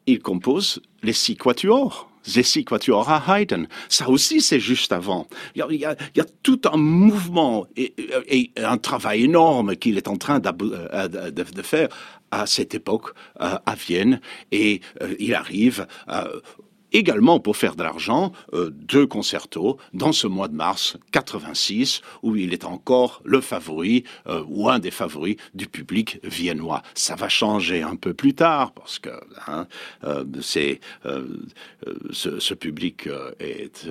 il 0.06 0.20
compose 0.20 0.80
les 1.02 1.12
six 1.12 1.36
quatuors. 1.36 2.10
Les 2.34 2.42
six 2.42 2.64
quatuors 2.64 3.10
à 3.10 3.22
Haydn. 3.38 3.66
Ça 3.90 4.08
aussi, 4.08 4.40
c'est 4.40 4.60
juste 4.60 4.92
avant. 4.92 5.26
Il 5.54 5.62
y, 5.74 5.84
a, 5.84 5.94
tout 6.42 6.60
un 6.72 6.78
mouvement 6.78 7.66
et, 7.76 8.50
un 8.56 8.78
travail 8.78 9.24
énorme 9.24 9.76
qu'il 9.76 9.98
est 9.98 10.08
en 10.08 10.16
train 10.16 10.40
euh, 10.40 11.30
de, 11.30 11.62
faire 11.62 11.88
à 12.30 12.46
cette 12.46 12.74
époque 12.74 13.10
euh, 13.42 13.58
à 13.66 13.74
Vienne. 13.74 14.22
Et 14.52 14.80
euh, 15.02 15.14
il 15.18 15.34
arrive 15.34 15.86
également 16.94 17.40
pour 17.40 17.56
faire 17.56 17.76
de 17.76 17.82
l'argent 17.82 18.32
euh, 18.54 18.70
deux 18.70 19.06
concertos 19.06 19.76
dans 19.92 20.12
ce 20.12 20.26
mois 20.26 20.48
de 20.48 20.54
mars 20.54 20.96
86 21.12 22.00
où 22.22 22.36
il 22.36 22.54
est 22.54 22.64
encore 22.64 23.20
le 23.24 23.40
favori 23.40 24.04
euh, 24.28 24.42
ou 24.48 24.70
un 24.70 24.78
des 24.78 24.92
favoris 24.92 25.36
du 25.54 25.66
public 25.66 26.20
viennois. 26.22 26.82
Ça 26.94 27.16
va 27.16 27.28
changer 27.28 27.82
un 27.82 27.96
peu 27.96 28.14
plus 28.14 28.34
tard 28.34 28.72
parce 28.72 28.98
que 28.98 29.10
hein, 29.48 29.66
euh, 30.04 30.24
c'est 30.40 30.80
ce, 32.12 32.54
public 32.54 33.08
est, 33.40 33.88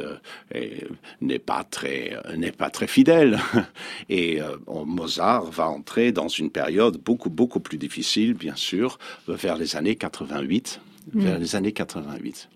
n'est 1.19 1.39
pas 1.39 1.63
très 1.65 2.15
n'est 2.38 2.53
pas 2.53 2.69
très 2.69 2.88
fidèle 2.88 3.39
et 4.10 4.39
Mozart 4.67 5.51
va 5.51 5.67
entrer 5.67 6.13
dans 6.13 6.29
une 6.29 6.50
période 6.50 6.98
beaucoup 6.98 7.29
beaucoup 7.29 7.60
plus 7.60 7.77
difficile 7.77 8.33
bien 8.33 8.55
sûr 8.55 8.98
vers 9.27 9.57
les 9.57 9.75
années 9.75 9.95
88 9.95 10.79
vers 11.13 11.38
mm. 11.38 11.41
les 11.41 11.55
années 11.55 11.72
88. 11.72 12.50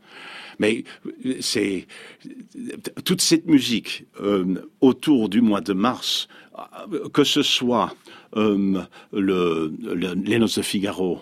Mais 0.60 0.84
c'est 1.39 1.88
toute 3.06 3.22
cette 3.22 3.46
musique 3.46 4.06
euh, 4.22 4.56
autour 4.82 5.30
du 5.30 5.42
mois 5.42 5.62
de 5.62 5.74
mars, 5.74 6.27
que 7.13 7.24
ce 7.24 7.44
soit 7.44 7.96
euh, 8.36 8.82
le, 9.13 9.74
les 10.16 10.39
Noces 10.39 10.58
de 10.58 10.63
Figaro, 10.63 11.22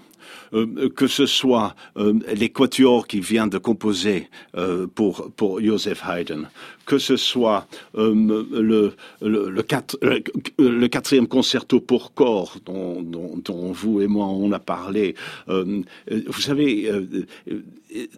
euh, 0.53 0.89
que 0.89 1.07
ce 1.07 1.25
soit 1.25 1.75
euh, 1.97 2.13
les 2.33 2.49
quatuors 2.49 3.07
qui 3.07 3.19
vient 3.19 3.47
de 3.47 3.57
composer 3.57 4.29
euh, 4.55 4.87
pour, 4.87 5.31
pour 5.35 5.61
Joseph 5.61 6.03
Haydn, 6.07 6.47
que 6.85 6.97
ce 6.97 7.17
soit 7.17 7.67
le, 7.95 8.93
le, 9.21 10.87
quatrième 10.87 11.27
concerto 11.27 11.79
pour 11.79 12.13
corps 12.13 12.57
dont, 12.65 13.71
vous 13.71 14.01
et 14.01 14.07
moi 14.07 14.27
on 14.27 14.51
a 14.51 14.59
parlé. 14.59 15.15
vous 15.47 16.41
savez, 16.41 16.91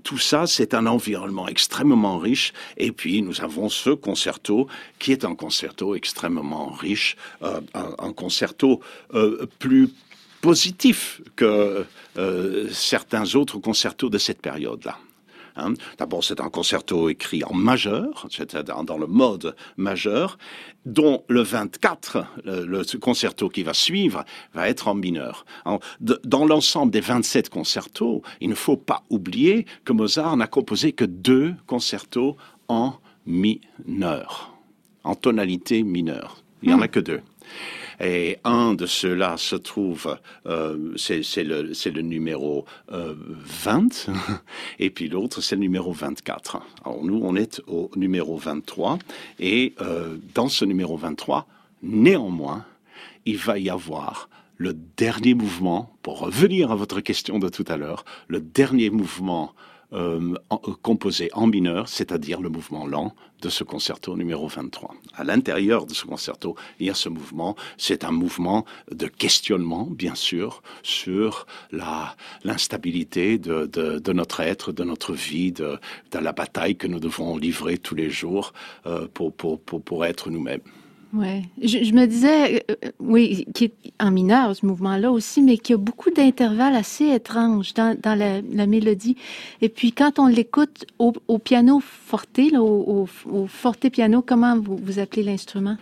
tout 0.03 0.17
ça, 0.17 0.47
c'est 0.47 0.73
un 0.73 0.85
environnement 0.85 1.47
extrêmement 1.47 2.17
riche. 2.17 2.53
Et 2.75 2.91
puis, 2.91 3.21
nous 3.21 3.41
avons 3.41 3.69
ce 3.69 3.91
concerto 3.91 4.67
qui 4.99 5.13
est 5.13 5.23
un 5.23 5.35
concerto 5.35 5.95
extrêmement 5.95 6.67
riche, 6.67 7.15
un, 7.41 8.11
concerto 8.11 8.81
plus 9.59 9.89
positif 10.47 11.21
que 11.35 11.85
euh, 12.17 12.69
certains 12.71 13.35
autres 13.35 13.57
concertos 13.57 14.09
de 14.09 14.17
cette 14.17 14.41
période-là. 14.41 14.97
Hein. 15.57 15.73
D'abord, 15.97 16.23
c'est 16.23 16.39
un 16.39 16.49
concerto 16.49 17.09
écrit 17.09 17.43
en 17.43 17.53
majeur, 17.53 18.25
c'est-à-dire 18.31 18.81
dans 18.85 18.97
le 18.97 19.07
mode 19.07 19.57
majeur, 19.75 20.37
dont 20.85 21.25
le 21.27 21.41
24, 21.41 22.23
le, 22.45 22.97
concerto 22.97 23.49
qui 23.49 23.63
va 23.63 23.73
suivre, 23.73 24.23
va 24.53 24.69
être 24.69 24.87
en 24.87 24.95
mineur. 24.95 25.45
dans 25.99 26.45
l'ensemble 26.45 26.93
des 26.93 27.01
27 27.01 27.49
concertos, 27.49 28.21
il 28.39 28.47
ne 28.47 28.55
faut 28.55 28.77
pas 28.77 29.03
oublier 29.09 29.65
que 29.83 29.91
Mozart 29.91 30.37
n'a 30.37 30.47
composé 30.47 30.93
que 30.93 31.03
deux 31.03 31.55
concertos 31.65 32.37
en 32.69 32.93
mineur, 33.25 34.53
en 35.03 35.15
tonalité 35.15 35.83
mineure. 35.83 36.41
Il 36.61 36.69
n'y 36.69 36.75
en 36.75 36.81
a 36.81 36.85
hmm. 36.85 36.89
que 36.89 36.99
deux. 36.99 37.21
Et 37.99 38.37
un 38.43 38.75
de 38.75 38.85
ceux-là 38.85 39.37
se 39.37 39.55
trouve, 39.55 40.17
euh, 40.45 40.93
c'est 40.97 41.43
le, 41.43 41.63
le, 41.63 42.01
numéro 42.01 42.65
euh, 42.91 43.15
20, 43.17 44.07
et 44.79 44.91
puis 44.91 45.09
l'autre, 45.09 45.41
c'est 45.41 45.55
le 45.55 45.61
numéro 45.61 45.91
24. 45.91 46.61
Alors 46.85 47.03
nous, 47.03 47.19
on 47.23 47.35
est 47.35 47.61
au 47.65 47.89
numéro 47.95 48.37
23, 48.37 48.99
et 49.39 49.73
euh, 49.81 50.17
dans 50.35 50.47
ce 50.47 50.63
numéro 50.63 50.95
23, 50.95 51.47
néanmoins, 51.81 52.65
il 53.25 53.37
va 53.37 53.57
y 53.57 53.69
avoir 53.69 54.29
le 54.57 54.73
dernier 54.73 55.33
mouvement, 55.33 55.95
pour 56.01 56.19
revenir 56.19 56.71
à 56.71 56.75
votre 56.75 56.99
question 57.01 57.39
de 57.39 57.49
tout 57.49 57.65
à 57.67 57.77
l'heure, 57.77 58.05
le 58.27 58.41
dernier 58.41 58.89
mouvement 58.89 59.53
euh, 59.93 60.33
euh, 60.51 60.57
composé 60.81 61.29
en 61.33 61.47
mineur, 61.47 61.87
c'est-à-dire 61.87 62.41
le 62.41 62.49
mouvement 62.49 62.85
lent 62.85 63.15
de 63.41 63.47
ce 63.47 63.63
concerto 63.63 64.17
numéro 64.17 64.47
23. 64.47 64.93
À 65.13 65.23
l'intérieur 65.23 65.85
de 65.85 65.93
ce 65.93 66.05
concerto, 66.05 66.55
il 66.79 66.87
y 66.87 66.89
a 66.89 66.93
ce 66.93 67.07
mouvement. 67.07 67.55
C'est 67.77 68.03
un 68.03 68.11
mouvement 68.11 68.65
de 68.91 69.07
questionnement, 69.07 69.85
bien 69.85 70.15
sûr, 70.15 70.61
sur 70.83 71.45
l'instabilité 72.43 73.37
de, 73.37 73.65
de, 73.65 74.13
notre 74.13 74.41
être, 74.41 74.73
de 74.73 74.83
notre 74.83 75.13
vie, 75.13 75.51
de, 75.51 75.79
la 76.13 76.33
bataille 76.33 76.75
que 76.75 76.87
nous 76.87 76.99
devons 76.99 77.37
livrer 77.37 77.77
tous 77.77 77.95
les 77.95 78.09
jours 78.09 78.53
euh, 78.87 79.07
pour, 79.13 79.33
pour, 79.33 79.61
pour 79.61 80.05
être 80.05 80.29
nous-mêmes. 80.29 80.61
Ouais. 81.13 81.43
Je, 81.61 81.83
je, 81.83 81.93
me 81.93 82.05
disais, 82.05 82.65
euh, 82.69 82.75
euh, 82.85 82.91
oui, 82.99 83.45
qui 83.53 83.65
est 83.65 83.73
en 83.99 84.11
mineur, 84.11 84.55
ce 84.55 84.65
mouvement-là 84.65 85.11
aussi, 85.11 85.41
mais 85.41 85.57
qu'il 85.57 85.73
y 85.73 85.79
a 85.79 85.81
beaucoup 85.81 86.11
d'intervalles 86.11 86.75
assez 86.75 87.05
étranges 87.05 87.73
dans, 87.73 87.97
dans 87.99 88.15
la, 88.15 88.41
la, 88.41 88.67
mélodie. 88.67 89.15
Et 89.61 89.69
puis, 89.69 89.93
quand 89.93 90.19
on 90.19 90.27
l'écoute 90.27 90.85
au, 90.99 91.13
au, 91.27 91.39
piano 91.39 91.79
forte, 91.81 92.37
là, 92.51 92.61
au, 92.61 93.07
au, 93.31 93.47
forte 93.47 93.89
piano, 93.89 94.21
comment 94.21 94.59
vous, 94.59 94.77
vous 94.77 94.99
appelez 94.99 95.23
l'instrument? 95.23 95.77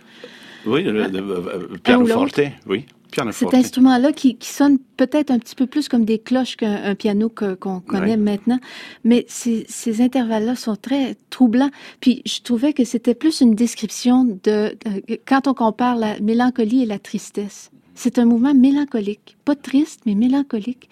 Oui, 0.64 0.84
le, 0.84 0.92
le, 0.92 1.08
le 1.08 1.78
piano 1.78 2.06
forte, 2.06 2.40
oui. 2.66 2.86
Cet 3.32 3.54
instrument-là 3.54 4.12
qui, 4.12 4.36
qui, 4.36 4.48
sonne 4.48 4.78
peut-être 4.96 5.30
un 5.30 5.38
petit 5.38 5.54
peu 5.54 5.66
plus 5.66 5.88
comme 5.88 6.04
des 6.04 6.18
cloches 6.18 6.56
qu'un 6.56 6.94
piano 6.94 7.28
qu'on 7.28 7.80
connaît 7.80 8.16
maintenant, 8.16 8.58
mais 9.04 9.24
ces, 9.28 9.64
ces 9.68 10.00
intervalles-là 10.00 10.54
sont 10.54 10.76
très 10.76 11.16
troublants. 11.30 11.70
Puis 12.00 12.22
je 12.26 12.40
trouvais 12.42 12.72
que 12.72 12.84
c'était 12.84 13.14
plus 13.14 13.40
une 13.40 13.54
description 13.54 14.24
de, 14.24 14.76
de, 14.84 15.18
quand 15.26 15.46
on 15.46 15.54
compare 15.54 15.96
la 15.96 16.18
mélancolie 16.20 16.82
et 16.82 16.86
la 16.86 16.98
tristesse. 16.98 17.70
C'est 17.94 18.18
un 18.18 18.26
mouvement 18.26 18.54
mélancolique, 18.54 19.36
pas 19.44 19.56
triste, 19.56 20.02
mais 20.04 20.14
mélancolique. 20.14 20.90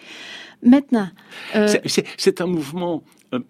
Maintenant, 0.62 1.08
euh, 1.54 1.68
c'est 2.16 2.40
un 2.40 2.46
mouvement. 2.46 3.04
Euh, 3.34 3.40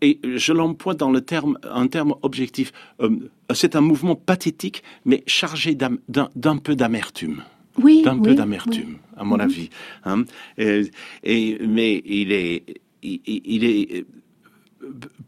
et 0.00 0.20
je 0.22 0.52
l'emploie 0.52 0.94
dans 0.94 1.10
le 1.10 1.20
terme, 1.20 1.58
un 1.62 1.86
terme 1.88 2.14
objectif. 2.22 2.72
Euh, 3.00 3.30
c'est 3.52 3.76
un 3.76 3.80
mouvement 3.80 4.14
pathétique, 4.14 4.82
mais 5.04 5.22
chargé 5.26 5.74
d'un 5.76 6.56
peu 6.58 6.76
d'amertume 6.76 7.42
oui, 7.78 8.02
d'un 8.02 8.16
oui, 8.18 8.22
peu 8.28 8.34
d'amertume, 8.34 8.94
oui. 8.94 9.16
à 9.16 9.24
mon 9.24 9.36
-hmm. 9.38 9.42
avis. 9.42 9.70
Hein. 10.04 10.24
Et, 10.58 10.90
et, 11.24 11.58
mais 11.66 12.02
il 12.04 12.32
est, 12.32 12.64
il, 13.02 13.20
il, 13.26 13.64
est 13.64 14.04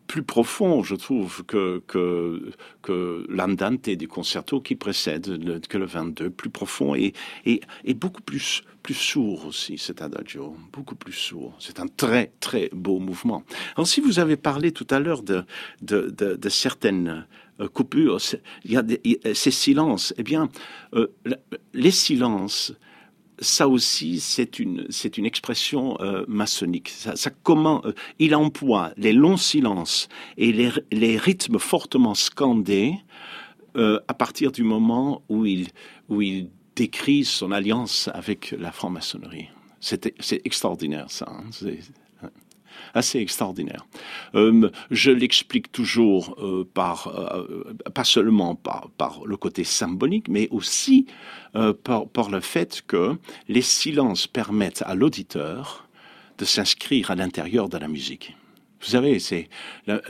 plus 0.06 0.22
profond, 0.22 0.82
je 0.82 0.94
trouve, 0.94 1.44
que, 1.44 1.82
que, 1.86 2.50
que 2.82 3.24
l'andante 3.28 3.88
du 3.90 4.08
concerto 4.08 4.60
qui 4.60 4.74
précède, 4.74 5.26
le, 5.26 5.58
que 5.60 5.78
le 5.78 5.86
22, 5.86 6.30
plus 6.30 6.50
profond 6.50 6.94
et, 6.94 7.12
et, 7.46 7.60
et 7.84 7.94
beaucoup 7.94 8.22
plus, 8.22 8.62
plus 8.82 8.94
sourd 8.94 9.46
aussi, 9.46 9.78
cet 9.78 10.02
adagio, 10.02 10.56
beaucoup 10.72 10.94
plus 10.94 11.12
sourd. 11.12 11.54
C'est 11.58 11.80
un 11.80 11.86
très, 11.86 12.32
très 12.40 12.68
beau 12.72 12.98
mouvement. 12.98 13.44
Alors, 13.76 13.86
si 13.86 14.00
vous 14.00 14.18
avez 14.18 14.36
parlé 14.36 14.72
tout 14.72 14.86
à 14.90 14.98
l'heure 15.00 15.22
de, 15.22 15.44
de, 15.82 16.10
de, 16.10 16.36
de 16.36 16.48
certaines 16.48 17.26
coupures, 17.72 18.18
il 18.64 18.72
y 18.72 18.76
a 18.76 19.34
ces 19.34 19.50
silences. 19.50 20.14
Eh 20.18 20.22
bien, 20.22 20.48
euh, 20.94 21.08
les 21.72 21.90
silences, 21.90 22.74
ça 23.38 23.68
aussi, 23.68 24.20
c'est 24.20 24.58
une, 24.58 24.86
c'est 24.90 25.18
une 25.18 25.26
expression 25.26 26.00
euh, 26.00 26.24
maçonnique. 26.28 26.88
Ça, 26.88 27.16
ça 27.16 27.30
euh, 27.48 27.92
il 28.18 28.34
emploie 28.34 28.92
les 28.96 29.12
longs 29.12 29.36
silences 29.36 30.08
et 30.36 30.52
les, 30.52 31.18
rythmes 31.18 31.58
fortement 31.58 32.14
scandés 32.14 32.94
euh, 33.76 34.00
à 34.08 34.14
partir 34.14 34.52
du 34.52 34.62
moment 34.62 35.22
où 35.28 35.46
il, 35.46 35.68
où 36.08 36.22
il 36.22 36.50
décrit 36.76 37.24
son 37.24 37.52
alliance 37.52 38.08
avec 38.14 38.54
la 38.58 38.72
franc-maçonnerie. 38.72 39.48
C'est 39.80 40.40
extraordinaire, 40.46 41.10
ça. 41.10 41.26
Hein 41.28 41.50
assez 42.94 43.18
extraordinaire. 43.18 43.86
Euh, 44.34 44.70
je 44.90 45.10
l'explique 45.10 45.72
toujours 45.72 46.36
euh, 46.38 46.68
par, 46.72 47.08
euh, 47.08 47.74
pas 47.94 48.04
seulement 48.04 48.54
par, 48.54 49.22
le 49.24 49.36
côté 49.36 49.64
symbolique, 49.64 50.28
mais 50.28 50.48
aussi 50.50 51.06
euh, 51.56 51.72
par, 51.72 52.30
le 52.30 52.40
fait 52.40 52.82
que 52.86 53.16
les 53.48 53.62
silences 53.62 54.26
permettent 54.26 54.82
à 54.86 54.94
l'auditeur 54.94 55.88
de 56.38 56.44
s'inscrire 56.44 57.10
à 57.10 57.14
l'intérieur 57.14 57.68
de 57.68 57.78
la 57.78 57.88
musique. 57.88 58.36
Vous 58.80 58.90
savez, 58.90 59.18
c'est 59.18 59.48
euh, 59.88 60.00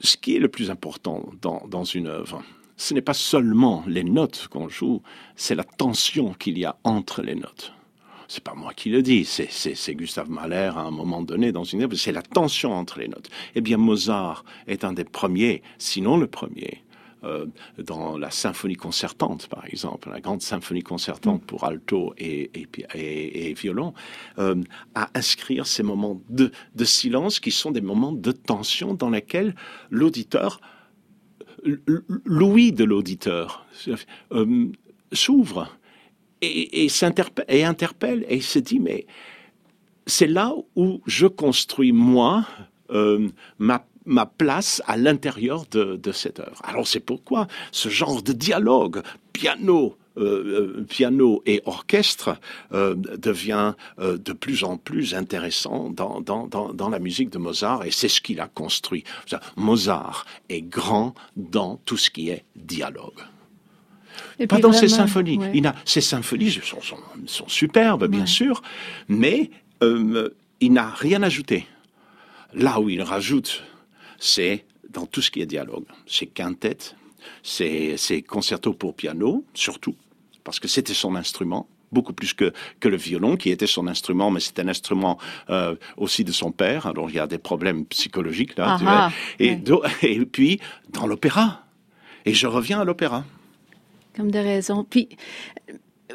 ce 0.00 0.16
qui 0.16 0.36
est 0.36 0.38
le 0.38 0.48
plus 0.48 0.70
important 0.70 1.30
dans 1.42 1.84
une 1.84 2.06
œuvre. 2.06 2.42
Ce 2.76 2.94
n'est 2.94 3.02
pas 3.02 3.14
seulement 3.14 3.84
les 3.86 4.04
notes 4.04 4.48
qu'on 4.48 4.70
joue, 4.70 5.02
c'est 5.36 5.54
la 5.54 5.64
tension 5.64 6.32
qu'il 6.32 6.58
y 6.58 6.64
a 6.64 6.78
entre 6.82 7.20
les 7.20 7.34
notes 7.34 7.74
c'est 8.30 8.44
pas 8.44 8.54
moi 8.54 8.72
qui 8.74 8.90
le 8.90 9.02
dis, 9.02 9.24
c'est 9.24 9.94
Gustave 9.96 10.30
Mahler 10.30 10.70
à 10.76 10.82
un 10.82 10.92
moment 10.92 11.20
donné 11.20 11.50
dans 11.50 11.64
une 11.64 11.82
œuvre, 11.82 11.96
c'est 11.96 12.12
la 12.12 12.22
tension 12.22 12.72
entre 12.72 13.00
les 13.00 13.08
notes. 13.08 13.28
Eh 13.56 13.60
bien, 13.60 13.76
Mozart 13.76 14.44
est 14.68 14.84
un 14.84 14.92
des 14.92 15.02
premiers, 15.02 15.62
sinon 15.78 16.16
le 16.16 16.28
premier, 16.28 16.84
euh, 17.24 17.46
dans 17.76 18.16
la 18.16 18.30
symphonie 18.30 18.76
concertante, 18.76 19.48
par 19.48 19.66
exemple, 19.66 20.10
la 20.10 20.20
grande 20.20 20.42
symphonie 20.42 20.84
concertante 20.84 21.42
pour 21.44 21.64
alto 21.64 22.14
et, 22.18 22.52
et, 22.54 22.68
et, 22.94 23.50
et 23.50 23.54
violon, 23.54 23.94
euh, 24.38 24.54
à 24.94 25.10
inscrire 25.14 25.66
ces 25.66 25.82
moments 25.82 26.22
de, 26.30 26.52
de, 26.76 26.84
silence 26.84 27.40
qui 27.40 27.50
sont 27.50 27.72
des 27.72 27.80
moments 27.80 28.12
de 28.12 28.30
tension 28.30 28.94
dans 28.94 29.10
lesquels 29.10 29.56
l'auditeur, 29.90 30.60
l'ouïe 32.24 32.70
de 32.70 32.84
l'auditeur, 32.84 33.66
euh, 34.30 34.68
s'ouvre 35.12 35.68
et, 36.42 36.84
et, 36.84 36.88
et 37.48 37.64
interpelle 37.64 38.24
et 38.28 38.40
se 38.40 38.58
dit 38.58 38.80
mais 38.80 39.06
c'est 40.06 40.26
là 40.26 40.54
où 40.76 41.00
je 41.06 41.26
construis 41.26 41.92
moi 41.92 42.46
euh, 42.90 43.28
ma 43.58 44.26
place 44.26 44.82
à 44.86 44.96
l'intérieur 44.96 45.66
de, 45.70 46.12
cette 46.12 46.40
œuvre. 46.40 46.60
Alors 46.64 46.88
c'est 46.88 47.00
pourquoi 47.00 47.46
ce 47.70 47.88
genre 47.88 48.22
de 48.22 48.32
dialogue 48.32 49.02
piano 49.32 49.96
euh, 50.18 50.80
euh 50.80 50.84
piano 50.88 51.42
et 51.46 51.62
orchestre 51.66 52.36
devient 52.72 53.74
de 53.98 54.32
plus 54.32 54.64
en 54.64 54.76
plus 54.76 55.14
intéressant 55.14 55.90
dans 55.90 56.88
la 56.90 56.98
musique 56.98 57.30
de 57.30 57.38
Mozart 57.38 57.84
et 57.84 57.92
c'est 57.92 58.08
ce 58.08 58.20
qu'il 58.20 58.40
a 58.40 58.48
construit. 58.48 59.04
Mozart 59.56 60.26
est 60.48 60.62
grand 60.62 61.14
dans 61.36 61.76
tout 61.84 61.96
ce 61.96 62.10
qui 62.10 62.30
est 62.30 62.44
dialogue. 62.56 63.20
Et 64.38 64.46
pas 64.46 64.56
dans 64.58 64.68
vraiment, 64.70 64.80
ses 64.80 64.88
symphonies. 64.88 65.38
Ouais. 65.38 65.50
Il 65.54 65.66
a, 65.66 65.74
ses 65.84 66.00
symphonies 66.00 66.50
sont, 66.50 66.80
sont, 66.80 66.98
sont 67.26 67.48
superbes, 67.48 68.06
bien 68.06 68.20
ouais. 68.20 68.26
sûr, 68.26 68.62
mais 69.08 69.50
euh, 69.82 70.30
il 70.60 70.72
n'a 70.72 70.90
rien 70.90 71.22
ajouté. 71.22 71.66
Là 72.52 72.80
où 72.80 72.88
il 72.88 73.02
rajoute, 73.02 73.62
c'est 74.18 74.64
dans 74.90 75.06
tout 75.06 75.22
ce 75.22 75.30
qui 75.30 75.40
est 75.40 75.46
dialogue. 75.46 75.84
C'est 76.06 76.26
quintettes, 76.26 76.96
c'est 77.42 77.96
concertos 78.26 78.72
pour 78.74 78.94
piano, 78.94 79.44
surtout, 79.54 79.94
parce 80.44 80.58
que 80.58 80.68
c'était 80.68 80.94
son 80.94 81.14
instrument 81.16 81.68
beaucoup 81.92 82.12
plus 82.12 82.34
que, 82.34 82.52
que 82.78 82.88
le 82.88 82.96
violon, 82.96 83.36
qui 83.36 83.50
était 83.50 83.66
son 83.66 83.88
instrument, 83.88 84.30
mais 84.30 84.38
c'est 84.38 84.58
un 84.60 84.68
instrument 84.68 85.18
euh, 85.48 85.74
aussi 85.96 86.22
de 86.22 86.30
son 86.30 86.52
père. 86.52 86.86
Alors 86.86 87.10
il 87.10 87.16
y 87.16 87.18
a 87.18 87.26
des 87.26 87.38
problèmes 87.38 87.84
psychologiques 87.86 88.56
là. 88.56 88.76
tu 88.78 88.84
vois. 88.84 89.12
Et, 89.40 89.56
do- 89.56 89.82
et 90.02 90.24
puis 90.24 90.60
dans 90.90 91.08
l'opéra. 91.08 91.64
Et 92.26 92.34
je 92.34 92.46
reviens 92.46 92.80
à 92.80 92.84
l'opéra. 92.84 93.24
Comme 94.16 94.30
de 94.30 94.38
raison. 94.38 94.84
Puis, 94.88 95.08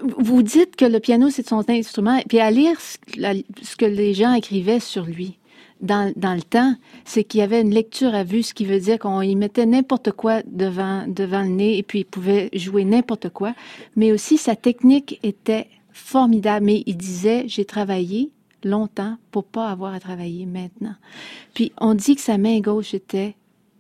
vous 0.02 0.44
dites 0.44 0.76
que 0.76 0.86
le 0.86 1.00
piano, 1.00 1.30
c'est 1.30 1.48
son 1.48 1.64
instrument. 1.70 2.20
Puis, 2.28 2.40
à 2.40 2.52
lire 2.52 2.80
ce, 2.80 3.76
que 3.78 3.86
les 3.86 4.14
gens 4.14 4.34
écrivaient 4.34 4.80
sur 4.80 5.06
lui 5.06 5.38
dans, 5.82 6.12
dans 6.16 6.34
le 6.34 6.42
temps, 6.42 6.76
c'est 7.04 7.24
qu'il 7.24 7.40
y 7.40 7.44
avait 7.44 7.62
une 7.62 7.74
lecture 7.74 8.14
à 8.14 8.24
vue, 8.24 8.44
ce 8.44 8.54
qui 8.54 8.66
veut 8.66 8.80
dire 8.80 9.00
qu'on 9.00 9.22
y 9.22 9.36
mettait 9.36 9.66
n'importe 9.66 10.12
quoi 10.12 10.42
devant, 10.46 11.06
devant 11.08 11.42
le 11.42 11.50
nez 11.50 11.78
et 11.78 11.84
puis 11.84 12.00
il 12.00 12.06
pouvait 12.06 12.50
jouer 12.54 12.86
n'importe 12.86 13.30
quoi. 13.30 13.54
Mais 13.96 14.12
aussi, 14.12 14.38
sa 14.38 14.56
technique 14.56 15.20
était 15.24 15.68
formidable. 15.92 16.66
Mais 16.66 16.84
il 16.86 16.98
disait, 16.98 17.46
j'ai 17.48 17.66
travaillé 17.66 18.32
longtemps 18.64 19.18
pour 19.32 19.44
pas 19.46 19.70
avoir 19.70 19.94
à 19.94 20.00
travailler 20.00 20.46
maintenant. 20.46 20.96
Puis, 21.54 21.72
on 21.80 21.94
dit 21.94 22.16
que 22.16 22.22
sa 22.22 22.38
main 22.38 22.60
gauche 22.60 22.94
était 22.94 23.36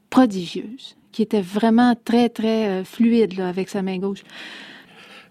prodigieuse, 0.09 0.95
qui 1.15 1.21
était 1.21 1.41
vraiment 1.41 1.95
très, 1.95 2.27
très 2.27 2.67
euh, 2.67 2.83
fluide 2.83 3.37
là, 3.37 3.47
avec 3.47 3.69
sa 3.69 3.81
main 3.81 3.97
gauche. 3.99 4.23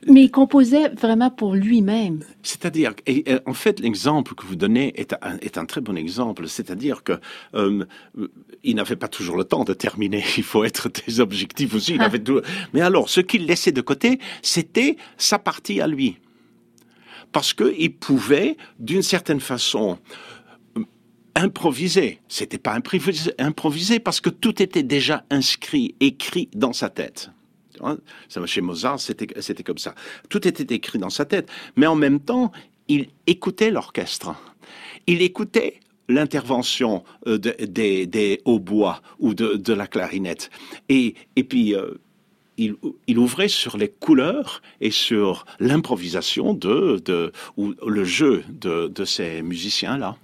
Mais 0.07 0.23
il 0.23 0.31
composait 0.31 0.89
vraiment 0.89 1.31
pour 1.31 1.55
lui-même. 1.55 2.21
C'est-à-dire, 2.43 2.95
et, 3.07 3.31
et, 3.31 3.39
en 3.45 3.53
fait, 3.53 3.81
l'exemple 3.81 4.35
que 4.35 4.47
vous 4.47 4.57
donnez 4.57 4.99
est 4.99 5.13
un, 5.21 5.37
est 5.43 5.59
un 5.59 5.67
très 5.67 5.83
bon 5.83 5.95
exemple. 5.95 6.49
C'est-à-dire 6.49 7.03
que 7.03 7.13
euh, 7.55 7.85
il 8.63 8.77
n'avait 8.77 8.97
pas 8.97 9.09
toujours 9.09 9.37
le 9.37 9.45
temps 9.45 9.65
de 9.65 9.75
terminer. 9.75 10.25
Il 10.39 10.43
faut 10.43 10.65
être 10.65 10.89
des 11.07 11.21
objectifs 11.21 11.75
aussi. 11.75 11.97
Il 11.97 12.01
avait 12.03 12.19
tout... 12.23 12.41
Mais 12.73 12.81
alors, 12.81 13.11
ce 13.11 13.21
qu'il 13.21 13.45
laissait 13.45 13.73
de 13.73 13.83
côté, 13.83 14.19
c'était 14.41 14.97
sa 15.19 15.39
partie 15.39 15.83
à 15.83 15.87
lui, 15.87 16.17
parce 17.33 17.53
que 17.53 17.75
il 17.77 17.93
pouvait, 17.93 18.57
d'une 18.79 19.03
certaine 19.03 19.41
façon, 19.41 19.99
improviser. 21.35 22.21
C'était 22.29 22.59
pas 22.59 22.75
improvisé, 22.75 23.33
improvisé 23.39 23.99
parce 23.99 24.21
que 24.21 24.31
tout 24.31 24.63
était 24.63 24.83
déjà 24.83 25.25
inscrit, 25.31 25.95
écrit 26.01 26.49
dans 26.55 26.73
sa 26.73 26.91
tête. 26.91 27.31
Ça, 28.29 28.47
chez 28.47 28.61
Mozart, 28.61 29.01
c'était, 29.01 29.27
comme 29.63 29.79
ça. 29.79 29.95
Tout 30.29 30.47
était 30.47 30.75
écrit 30.75 30.99
dans 30.99 31.11
sa 31.11 31.25
tête. 31.25 31.51
Mais 31.77 31.87
en 31.87 31.97
même 31.97 32.21
temps, 32.21 32.53
il 32.89 33.09
écoutait 33.27 33.71
l'orchestre. 33.71 34.35
Il 35.07 35.23
écoutait 35.23 35.81
l'intervention 36.09 37.03
euh, 37.27 37.39
de, 37.39 37.55
des, 37.65 38.07
des 38.07 38.41
hautbois 38.45 39.01
ou 39.19 39.35
de, 39.35 39.55
de, 39.55 39.73
la 39.73 39.87
clarinette. 39.87 40.51
Et, 40.89 41.15
et 41.37 41.45
puis, 41.45 41.75
euh, 41.75 41.95
il, 42.59 42.77
il, 43.07 43.19
ouvrait 43.19 43.49
sur 43.49 43.77
les 43.77 43.89
couleurs 43.89 44.63
et 44.81 44.91
sur 44.91 45.47
l'improvisation 45.61 46.55
de, 46.55 47.01
de, 47.05 47.33
ou 47.57 47.75
le 47.87 48.05
jeu 48.05 48.45
de, 48.49 48.89
de 48.89 49.05
ces 49.05 49.43
musiciens-là. 49.43 50.17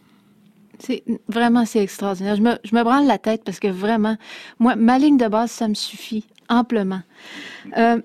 C'est 0.80 1.04
vraiment 1.28 1.64
c'est 1.66 1.82
extraordinaire. 1.82 2.36
Je 2.36 2.42
me, 2.42 2.58
je 2.64 2.74
me 2.74 2.82
branle 2.82 3.06
la 3.06 3.18
tête 3.18 3.44
parce 3.44 3.60
que 3.60 3.68
vraiment, 3.68 4.16
moi, 4.58 4.76
ma 4.76 4.98
ligne 4.98 5.18
de 5.18 5.28
base, 5.28 5.50
ça 5.50 5.68
me 5.68 5.74
suffit 5.74 6.26
amplement. 6.48 7.02
Euh, 7.76 8.00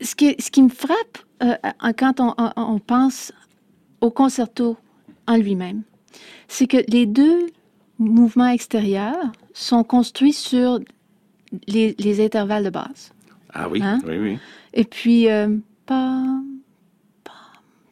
ce, 0.00 0.14
qui, 0.14 0.36
ce 0.38 0.50
qui 0.50 0.62
me 0.62 0.68
frappe 0.68 1.18
euh, 1.42 1.54
quand 1.98 2.20
on, 2.20 2.34
on, 2.56 2.78
pense 2.78 3.32
au 4.00 4.10
concerto 4.10 4.76
en 5.26 5.36
lui-même, 5.36 5.82
c'est 6.48 6.66
que 6.66 6.78
les 6.88 7.06
deux 7.06 7.46
mouvements 7.98 8.48
extérieurs 8.48 9.32
sont 9.52 9.84
construits 9.84 10.32
sur 10.32 10.78
les, 11.66 11.94
les 11.98 12.24
intervalles 12.24 12.64
de 12.64 12.70
base. 12.70 13.12
Ah 13.52 13.68
oui, 13.68 13.82
hein? 13.82 14.00
oui, 14.06 14.18
oui. 14.18 14.38
Et 14.74 14.84
puis, 14.84 15.28
euh, 15.28 15.56
pam, 15.86 16.44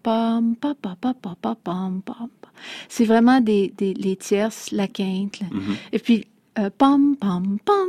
pam, 0.03 0.55
pam, 0.57 0.75
pam, 0.75 0.97
pam, 1.01 1.15
pam, 1.15 1.37
pam, 1.41 1.57
pam, 1.57 2.03
pam. 2.03 2.44
C'est 2.89 3.05
vraiment 3.05 3.41
des, 3.41 3.73
des, 3.77 3.95
les 3.95 4.17
tierces, 4.17 4.71
la 4.73 4.87
quinte. 4.89 5.41
Mm 5.41 5.59
-hmm. 5.59 5.77
Et 5.93 5.99
puis, 5.99 6.27
euh, 6.59 6.71
pam, 6.79 7.17
pam, 7.17 7.59
pam, 7.65 7.89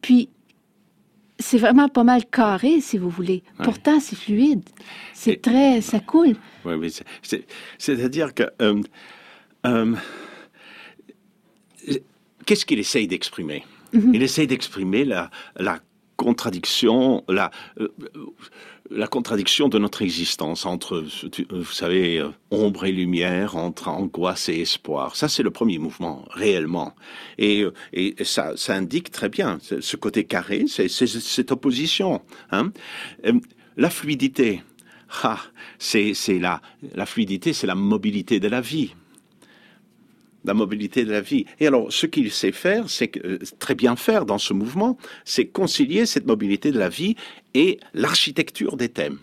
puis, 0.00 0.28
c'est 1.38 1.58
vraiment 1.58 1.88
pas 1.88 2.04
mal 2.04 2.24
carré, 2.26 2.80
si 2.80 2.98
vous 2.98 3.10
voulez. 3.10 3.42
Ouais. 3.58 3.64
Pourtant, 3.64 4.00
c'est 4.00 4.16
fluide. 4.16 4.62
C'est 5.14 5.40
très... 5.40 5.80
ça 5.80 6.00
coule. 6.00 6.36
Oui, 6.64 6.74
oui. 6.74 6.92
C'est-à-dire 7.78 8.34
que... 8.34 8.44
Euh, 8.62 8.82
euh, 9.66 9.96
Qu'est-ce 12.46 12.64
qu'il 12.64 12.78
essaye 12.78 13.08
d'exprimer? 13.08 13.64
Mm 13.92 13.98
-hmm. 13.98 14.14
Il 14.14 14.22
essaye 14.22 14.46
d'exprimer 14.46 15.04
la, 15.04 15.30
la 15.58 15.80
contradiction, 16.16 17.24
la, 17.28 17.50
euh, 17.80 17.88
la 18.90 19.06
contradiction 19.06 19.68
de 19.68 19.78
notre 19.78 20.02
existence 20.02 20.66
entre, 20.66 21.04
vous 21.50 21.64
savez, 21.64 22.22
ombre 22.50 22.84
et 22.84 22.92
lumière, 22.92 23.56
entre 23.56 23.88
angoisse 23.88 24.48
et 24.48 24.60
espoir. 24.60 25.16
Ça, 25.16 25.28
c'est 25.28 25.42
le 25.42 25.50
premier 25.50 25.78
mouvement, 25.78 26.24
réellement. 26.30 26.94
Et, 27.38 27.64
et 27.92 28.14
ça, 28.24 28.56
ça 28.56 28.74
indique 28.74 29.10
très 29.10 29.28
bien 29.28 29.58
ce 29.60 29.96
côté 29.96 30.24
carré, 30.24 30.64
c'est 30.68 30.88
cette 30.88 31.52
opposition. 31.52 32.22
Hein 32.50 32.72
la 33.76 33.90
fluidité, 33.90 34.62
ah, 35.22 35.40
c'est 35.78 36.14
la, 36.38 36.60
la 36.94 37.06
fluidité, 37.06 37.52
c'est 37.52 37.66
la 37.66 37.74
mobilité 37.74 38.40
de 38.40 38.48
la 38.48 38.60
vie 38.60 38.94
la 40.46 40.54
mobilité 40.54 41.04
de 41.04 41.10
la 41.10 41.20
vie. 41.20 41.46
Et 41.60 41.66
alors, 41.66 41.92
ce 41.92 42.06
qu'il 42.06 42.30
sait 42.30 42.52
faire, 42.52 42.88
c'est 42.88 43.16
euh, 43.24 43.38
très 43.58 43.74
bien 43.74 43.96
faire 43.96 44.26
dans 44.26 44.38
ce 44.38 44.52
mouvement, 44.52 44.96
c'est 45.24 45.46
concilier 45.46 46.06
cette 46.06 46.26
mobilité 46.26 46.72
de 46.72 46.78
la 46.78 46.88
vie 46.88 47.16
et 47.54 47.78
l'architecture 47.94 48.76
des 48.76 48.88
thèmes. 48.88 49.18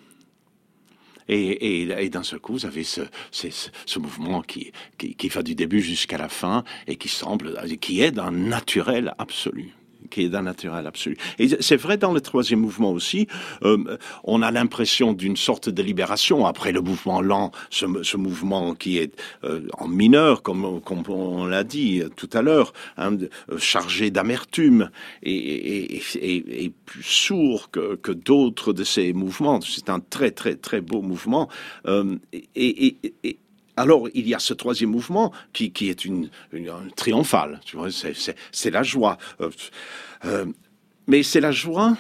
Et, 1.30 1.82
et, 1.82 2.06
et 2.06 2.10
d'un 2.10 2.24
seul 2.24 2.40
coup, 2.40 2.54
vous 2.54 2.66
avez 2.66 2.84
ce, 2.84 3.02
ce, 3.32 3.48
ce 3.86 4.00
mouvement 4.00 4.42
qui, 4.42 4.72
qui, 4.98 5.16
qui, 5.16 5.30
va 5.30 5.42
du 5.42 5.56
début 5.56 5.80
jusqu'à 5.80 6.18
la 6.18 6.28
fin 6.28 6.66
et 6.86 6.98
qui 6.98 7.08
semble, 7.08 7.58
qui 7.80 8.02
est 8.02 8.12
d'un 8.12 8.32
naturel 8.32 9.14
absolu 9.18 9.74
qui 10.14 10.24
est 10.26 10.30
d'un 10.30 10.44
naturel 10.44 10.86
absolu. 10.86 11.18
Et 11.40 11.50
c'est 11.60 11.76
vrai 11.76 11.98
dans 11.98 12.14
le 12.14 12.22
troisième 12.22 12.60
mouvement 12.60 12.92
aussi, 12.92 13.28
euh, 13.64 13.98
on 14.24 14.42
a 14.42 14.52
l'impression 14.52 15.14
d'une 15.14 15.36
sorte 15.36 15.70
de 15.70 15.82
libération 15.82 16.46
après 16.46 16.72
le 16.72 16.82
mouvement 16.82 17.22
lent, 17.22 17.52
ce, 17.72 18.18
mouvement 18.18 18.76
qui 18.76 19.00
est 19.00 19.20
euh, 19.44 19.62
en 19.78 19.88
mineur, 19.88 20.44
comme, 20.44 20.82
on 21.10 21.46
l'a 21.46 21.64
dit 21.64 22.04
tout 22.16 22.30
à 22.34 22.42
l'heure, 22.42 22.74
hein, 22.98 23.18
chargé 23.58 24.12
d'amertume 24.12 24.92
et, 25.24 26.72
plus 26.86 27.04
sourd 27.04 27.72
que, 27.72 28.12
d'autres 28.12 28.74
de 28.74 28.84
ces 28.84 29.14
mouvements. 29.14 29.60
C'est 29.62 29.90
un 29.90 30.00
très 30.00 30.32
très 30.32 30.56
très 30.56 30.82
beau 30.82 31.02
mouvement. 31.02 31.50
Euh, 31.88 32.18
alors, 33.76 34.08
il 34.14 34.28
y 34.28 34.36
a 34.36 34.40
ce 34.40 34.54
troisième 34.54 34.92
mouvement 34.92 35.32
qui, 35.52 35.72
qui 35.72 35.90
est 35.90 36.06
une, 36.06 36.30
une, 36.52 36.72
triomphale, 36.96 37.60
tu 37.66 37.78
vois, 37.78 37.90
c'est 37.92 38.72
la 38.72 38.84
joie. 38.84 39.18
Euh, 39.42 39.50
euh, 40.26 40.46
mais 41.08 41.24
c'est 41.24 41.42
la 41.42 41.52
joie, 41.52 41.98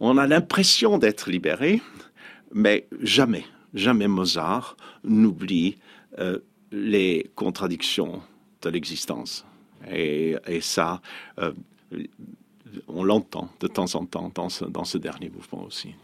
on 0.00 0.18
a 0.18 0.26
l'impression 0.26 0.98
d'être 0.98 1.30
libéré, 1.30 1.80
mais 2.52 2.86
jamais, 3.00 3.44
jamais 3.72 4.08
Mozart 4.08 4.76
n'oublie 5.04 5.78
euh, 6.18 6.40
les 6.72 7.30
contradictions 7.34 8.20
de 8.62 8.70
l'existence. 8.70 9.46
Et, 9.88 10.36
et, 10.48 10.60
ça, 10.60 11.00
on 12.88 13.04
l'entend 13.04 13.48
de 13.60 13.68
temps 13.68 13.94
en 13.94 14.04
temps 14.06 14.32
dans 14.34 14.48
ce, 14.48 14.64
dans 14.64 14.84
ce 14.84 14.98
dernier 14.98 15.30
mouvement 15.30 15.62
aussi. 15.62 15.94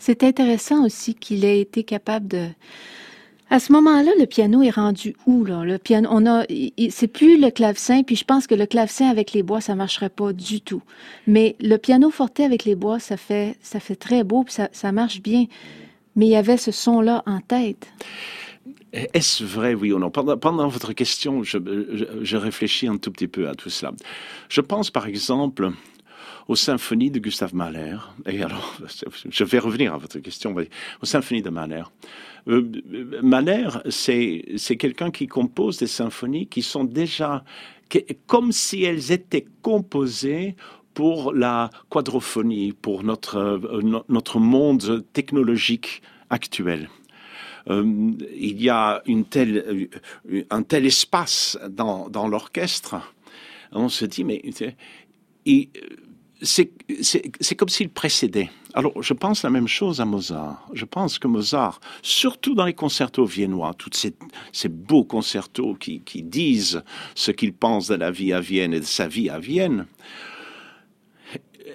C'est 0.00 0.24
intéressant 0.24 0.84
aussi 0.84 1.14
qu'il 1.14 1.44
ait 1.44 1.60
été 1.60 1.84
capable 1.84 2.26
de 2.26 2.48
à 3.52 3.60
ce 3.60 3.70
moment-là, 3.72 4.12
le 4.18 4.24
piano 4.24 4.62
est 4.62 4.70
rendu 4.70 5.14
où 5.26 5.44
là? 5.44 5.62
Le 5.62 5.76
piano, 5.76 6.08
on 6.10 6.24
a, 6.24 6.46
c'est 6.88 7.06
plus 7.06 7.38
le 7.38 7.50
clavecin, 7.50 8.02
puis 8.02 8.16
je 8.16 8.24
pense 8.24 8.46
que 8.46 8.54
le 8.54 8.64
clavecin 8.64 9.10
avec 9.10 9.34
les 9.34 9.42
bois, 9.42 9.60
ça 9.60 9.74
marcherait 9.74 10.08
pas 10.08 10.32
du 10.32 10.62
tout. 10.62 10.80
Mais 11.26 11.54
le 11.60 11.76
piano 11.76 12.10
forté 12.10 12.46
avec 12.46 12.64
les 12.64 12.74
bois, 12.74 12.98
ça 12.98 13.18
fait, 13.18 13.58
ça 13.60 13.78
fait 13.78 13.94
très 13.94 14.24
beau, 14.24 14.42
puis 14.42 14.54
ça, 14.72 14.92
marche 14.92 15.20
bien. 15.20 15.44
Mais 16.16 16.28
il 16.28 16.30
y 16.30 16.36
avait 16.36 16.56
ce 16.56 16.70
son-là 16.70 17.22
en 17.26 17.40
tête. 17.40 17.86
Est-ce 18.94 19.44
vrai, 19.44 19.74
oui 19.74 19.92
ou 19.92 19.98
non? 19.98 20.10
Pendant, 20.10 20.68
votre 20.68 20.94
question, 20.94 21.42
je, 21.42 22.36
réfléchis 22.38 22.88
un 22.88 22.96
tout 22.96 23.10
petit 23.10 23.28
peu 23.28 23.50
à 23.50 23.54
tout 23.54 23.68
cela. 23.68 23.92
Je 24.48 24.62
pense, 24.62 24.90
par 24.90 25.06
exemple, 25.06 25.72
aux 26.48 26.56
symphonies 26.56 27.10
de 27.10 27.18
Gustave 27.18 27.54
Mahler. 27.54 27.96
Et 28.26 28.42
alors, 28.42 28.76
je 29.30 29.44
vais 29.44 29.58
revenir 29.58 29.94
à 29.94 29.98
votre 29.98 30.18
question, 30.18 30.54
aux 31.02 31.06
symphonies 31.06 31.42
de 31.42 31.50
Mahler. 31.50 31.84
Euh, 32.48 32.62
Mahler, 33.22 33.68
c'est 33.90 34.76
quelqu'un 34.76 35.10
qui 35.10 35.26
compose 35.26 35.78
des 35.78 35.86
symphonies 35.86 36.46
qui 36.46 36.62
sont 36.62 36.84
déjà 36.84 37.44
comme 38.26 38.52
si 38.52 38.84
elles 38.84 39.12
étaient 39.12 39.44
composées 39.60 40.56
pour 40.94 41.32
la 41.32 41.70
quadrophonie, 41.90 42.72
pour 42.72 43.02
notre, 43.02 43.36
euh, 43.36 44.02
notre 44.08 44.38
monde 44.38 45.04
technologique 45.12 46.02
actuel. 46.30 46.88
Euh, 47.68 48.12
il 48.34 48.60
y 48.60 48.70
a 48.70 49.02
une 49.06 49.24
telle, 49.24 49.88
un 50.50 50.62
tel 50.62 50.86
espace 50.86 51.58
dans, 51.70 52.08
dans 52.08 52.28
l'orchestre, 52.28 52.96
on 53.72 53.88
se 53.88 54.04
dit, 54.04 54.24
mais 54.24 54.42
il, 55.44 55.68
c'est 56.42 57.54
comme 57.56 57.68
s'il 57.68 57.88
précédait. 57.88 58.50
Alors, 58.74 59.02
je 59.02 59.12
pense 59.12 59.42
la 59.42 59.50
même 59.50 59.68
chose 59.68 60.00
à 60.00 60.04
Mozart. 60.04 60.66
Je 60.72 60.84
pense 60.84 61.18
que 61.18 61.28
Mozart, 61.28 61.80
surtout 62.02 62.54
dans 62.54 62.64
les 62.64 62.74
concertos 62.74 63.24
viennois, 63.24 63.74
tous 63.74 63.90
ces, 64.52 64.68
beaux 64.68 65.04
concertos 65.04 65.74
qui, 65.74 66.22
disent 66.22 66.82
ce 67.14 67.30
qu'il 67.30 67.52
pense 67.52 67.88
de 67.88 67.94
la 67.94 68.10
vie 68.10 68.32
à 68.32 68.40
Vienne 68.40 68.74
et 68.74 68.80
de 68.80 68.84
sa 68.84 69.08
vie 69.08 69.30
à 69.30 69.38
Vienne, 69.38 69.86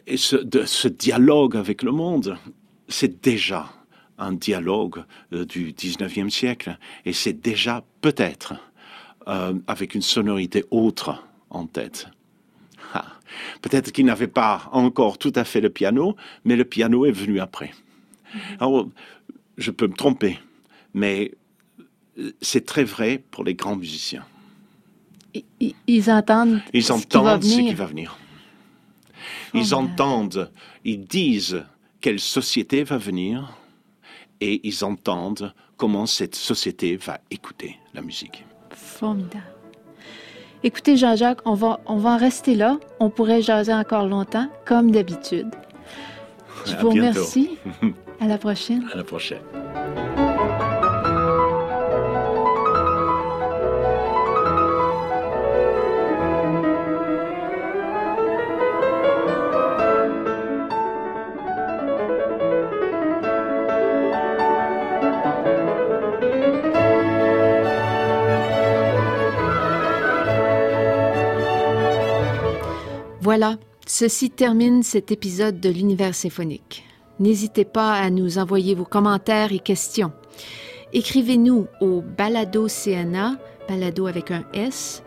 et 0.05 0.17
ce 0.17 0.87
dialogue 0.87 1.55
avec 1.55 1.81
le 1.81 1.91
monde, 1.91 2.37
c'est 2.87 3.21
déjà 3.23 3.69
un 4.17 4.33
dialogue 4.33 5.03
euh, 5.33 5.45
du 5.45 5.73
19e 5.73 6.29
siècle, 6.29 6.77
et 7.05 7.13
c'est 7.13 7.33
déjà 7.33 7.83
peut-être 8.01 8.55
euh, 9.27 9.53
avec 9.67 9.95
une 9.95 10.01
sonorité 10.01 10.65
autre 10.71 11.23
en 11.49 11.67
tête. 11.67 12.07
Peut-être 13.61 13.91
qu'il 13.91 14.05
n'avait 14.05 14.27
pas 14.27 14.69
encore 14.71 15.17
tout 15.17 15.33
à 15.35 15.43
fait 15.43 15.61
le 15.61 15.69
piano, 15.69 16.15
mais 16.45 16.55
le 16.55 16.65
piano 16.65 17.05
est 17.05 17.11
venu 17.11 17.39
après. 17.39 17.71
Mhm. 18.33 18.41
Alors, 18.59 18.89
je 19.57 19.71
peux 19.71 19.87
me 19.87 19.93
tromper, 19.93 20.39
mais 20.93 21.31
euh, 22.19 22.31
c'est 22.41 22.65
très 22.65 22.83
vrai 22.83 23.21
pour 23.31 23.43
les 23.43 23.55
grands 23.55 23.75
musiciens. 23.75 24.25
Ils 25.87 26.09
entendent, 26.09 26.61
ils 26.73 26.91
entendent 26.91 27.43
ce 27.43 27.59
qui 27.59 27.73
va 27.73 27.85
venir. 27.85 28.17
Ils 29.53 29.75
entendent, 29.75 30.51
ils 30.83 31.05
disent 31.05 31.63
quelle 32.01 32.19
société 32.19 32.83
va 32.83 32.97
venir 32.97 33.57
et 34.41 34.61
ils 34.67 34.83
entendent 34.83 35.53
comment 35.77 36.05
cette 36.05 36.35
société 36.35 36.97
va 36.97 37.19
écouter 37.29 37.77
la 37.93 38.01
musique. 38.01 38.45
Formidable. 38.71 39.56
Écoutez, 40.63 40.97
Jean-Jacques, 40.97 41.41
on 41.45 41.53
va, 41.53 41.79
on 41.85 41.97
va 41.97 42.11
en 42.11 42.17
rester 42.17 42.55
là. 42.55 42.77
On 42.99 43.09
pourrait 43.09 43.41
jaser 43.41 43.73
encore 43.73 44.07
longtemps, 44.07 44.47
comme 44.65 44.91
d'habitude. 44.91 45.49
Je 46.65 46.75
vous 46.77 46.89
remercie. 46.89 47.57
À 48.19 48.25
la 48.25 48.39
prochaine. 48.39 48.83
À 48.91 48.97
la 48.97 49.03
prochaine. 49.03 49.43
Ceci 73.99 74.29
termine 74.29 74.83
cet 74.83 75.11
épisode 75.11 75.59
de 75.59 75.69
l'univers 75.69 76.13
symphonique. 76.13 76.85
N'hésitez 77.19 77.65
pas 77.65 77.93
à 77.93 78.11
nous 78.11 78.37
envoyer 78.37 78.75
vos 78.75 78.85
commentaires 78.85 79.51
et 79.51 79.57
questions. 79.57 80.11
Écrivez-nous 80.93 81.65
au 81.81 82.01
balado 82.01 82.67
balado 83.67 84.05
avec 84.05 84.29
un 84.29 84.43
S, 84.53 85.01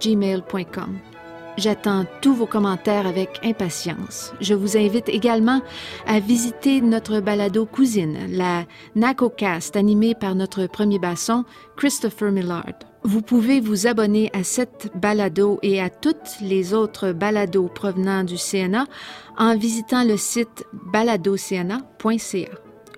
gmail.com. 0.00 1.11
J'attends 1.58 2.06
tous 2.22 2.34
vos 2.34 2.46
commentaires 2.46 3.06
avec 3.06 3.38
impatience. 3.44 4.32
Je 4.40 4.54
vous 4.54 4.78
invite 4.78 5.10
également 5.10 5.60
à 6.06 6.18
visiter 6.18 6.80
notre 6.80 7.20
balado 7.20 7.66
cousine, 7.66 8.16
la 8.30 8.64
NACOcast, 8.96 9.76
animée 9.76 10.14
par 10.14 10.34
notre 10.34 10.66
premier 10.66 10.98
basson, 10.98 11.44
Christopher 11.76 12.32
Millard. 12.32 12.72
Vous 13.04 13.20
pouvez 13.20 13.60
vous 13.60 13.86
abonner 13.86 14.30
à 14.32 14.44
cette 14.44 14.90
balado 14.94 15.58
et 15.62 15.80
à 15.80 15.90
toutes 15.90 16.38
les 16.40 16.72
autres 16.72 17.12
balados 17.12 17.68
provenant 17.68 18.24
du 18.24 18.36
CNA 18.36 18.86
en 19.36 19.56
visitant 19.56 20.04
le 20.04 20.16
site 20.16 20.64
baladocna.ca 20.92 22.48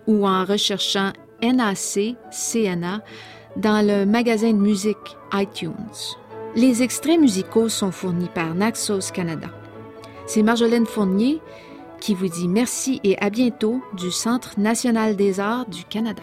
ou 0.07 0.29
en 0.29 0.45
recherchant 0.45 1.13
NAC 1.43 2.17
CNA 2.31 3.03
dans 3.57 3.87
le 3.87 4.05
magasin 4.05 4.53
de 4.53 4.59
musique 4.59 5.17
iTunes. 5.33 5.73
Les 6.57 6.85
extraits 6.85 7.19
musicaux 7.19 7.69
sont 7.69 7.91
fournis 7.91 8.31
par 8.33 8.55
Naxos 8.55 9.11
Canada. 9.13 9.49
C'est 10.27 10.45
Marjolaine 10.45 10.87
Fournier 10.87 11.41
qui 12.01 12.15
vous 12.15 12.29
dit 12.29 12.47
merci 12.47 13.01
et 13.03 13.19
à 13.19 13.29
bientôt 13.29 13.83
du 13.95 14.13
Centre 14.13 14.61
national 14.61 15.17
des 15.17 15.41
arts 15.41 15.67
du 15.67 15.85
Canada. 15.85 16.23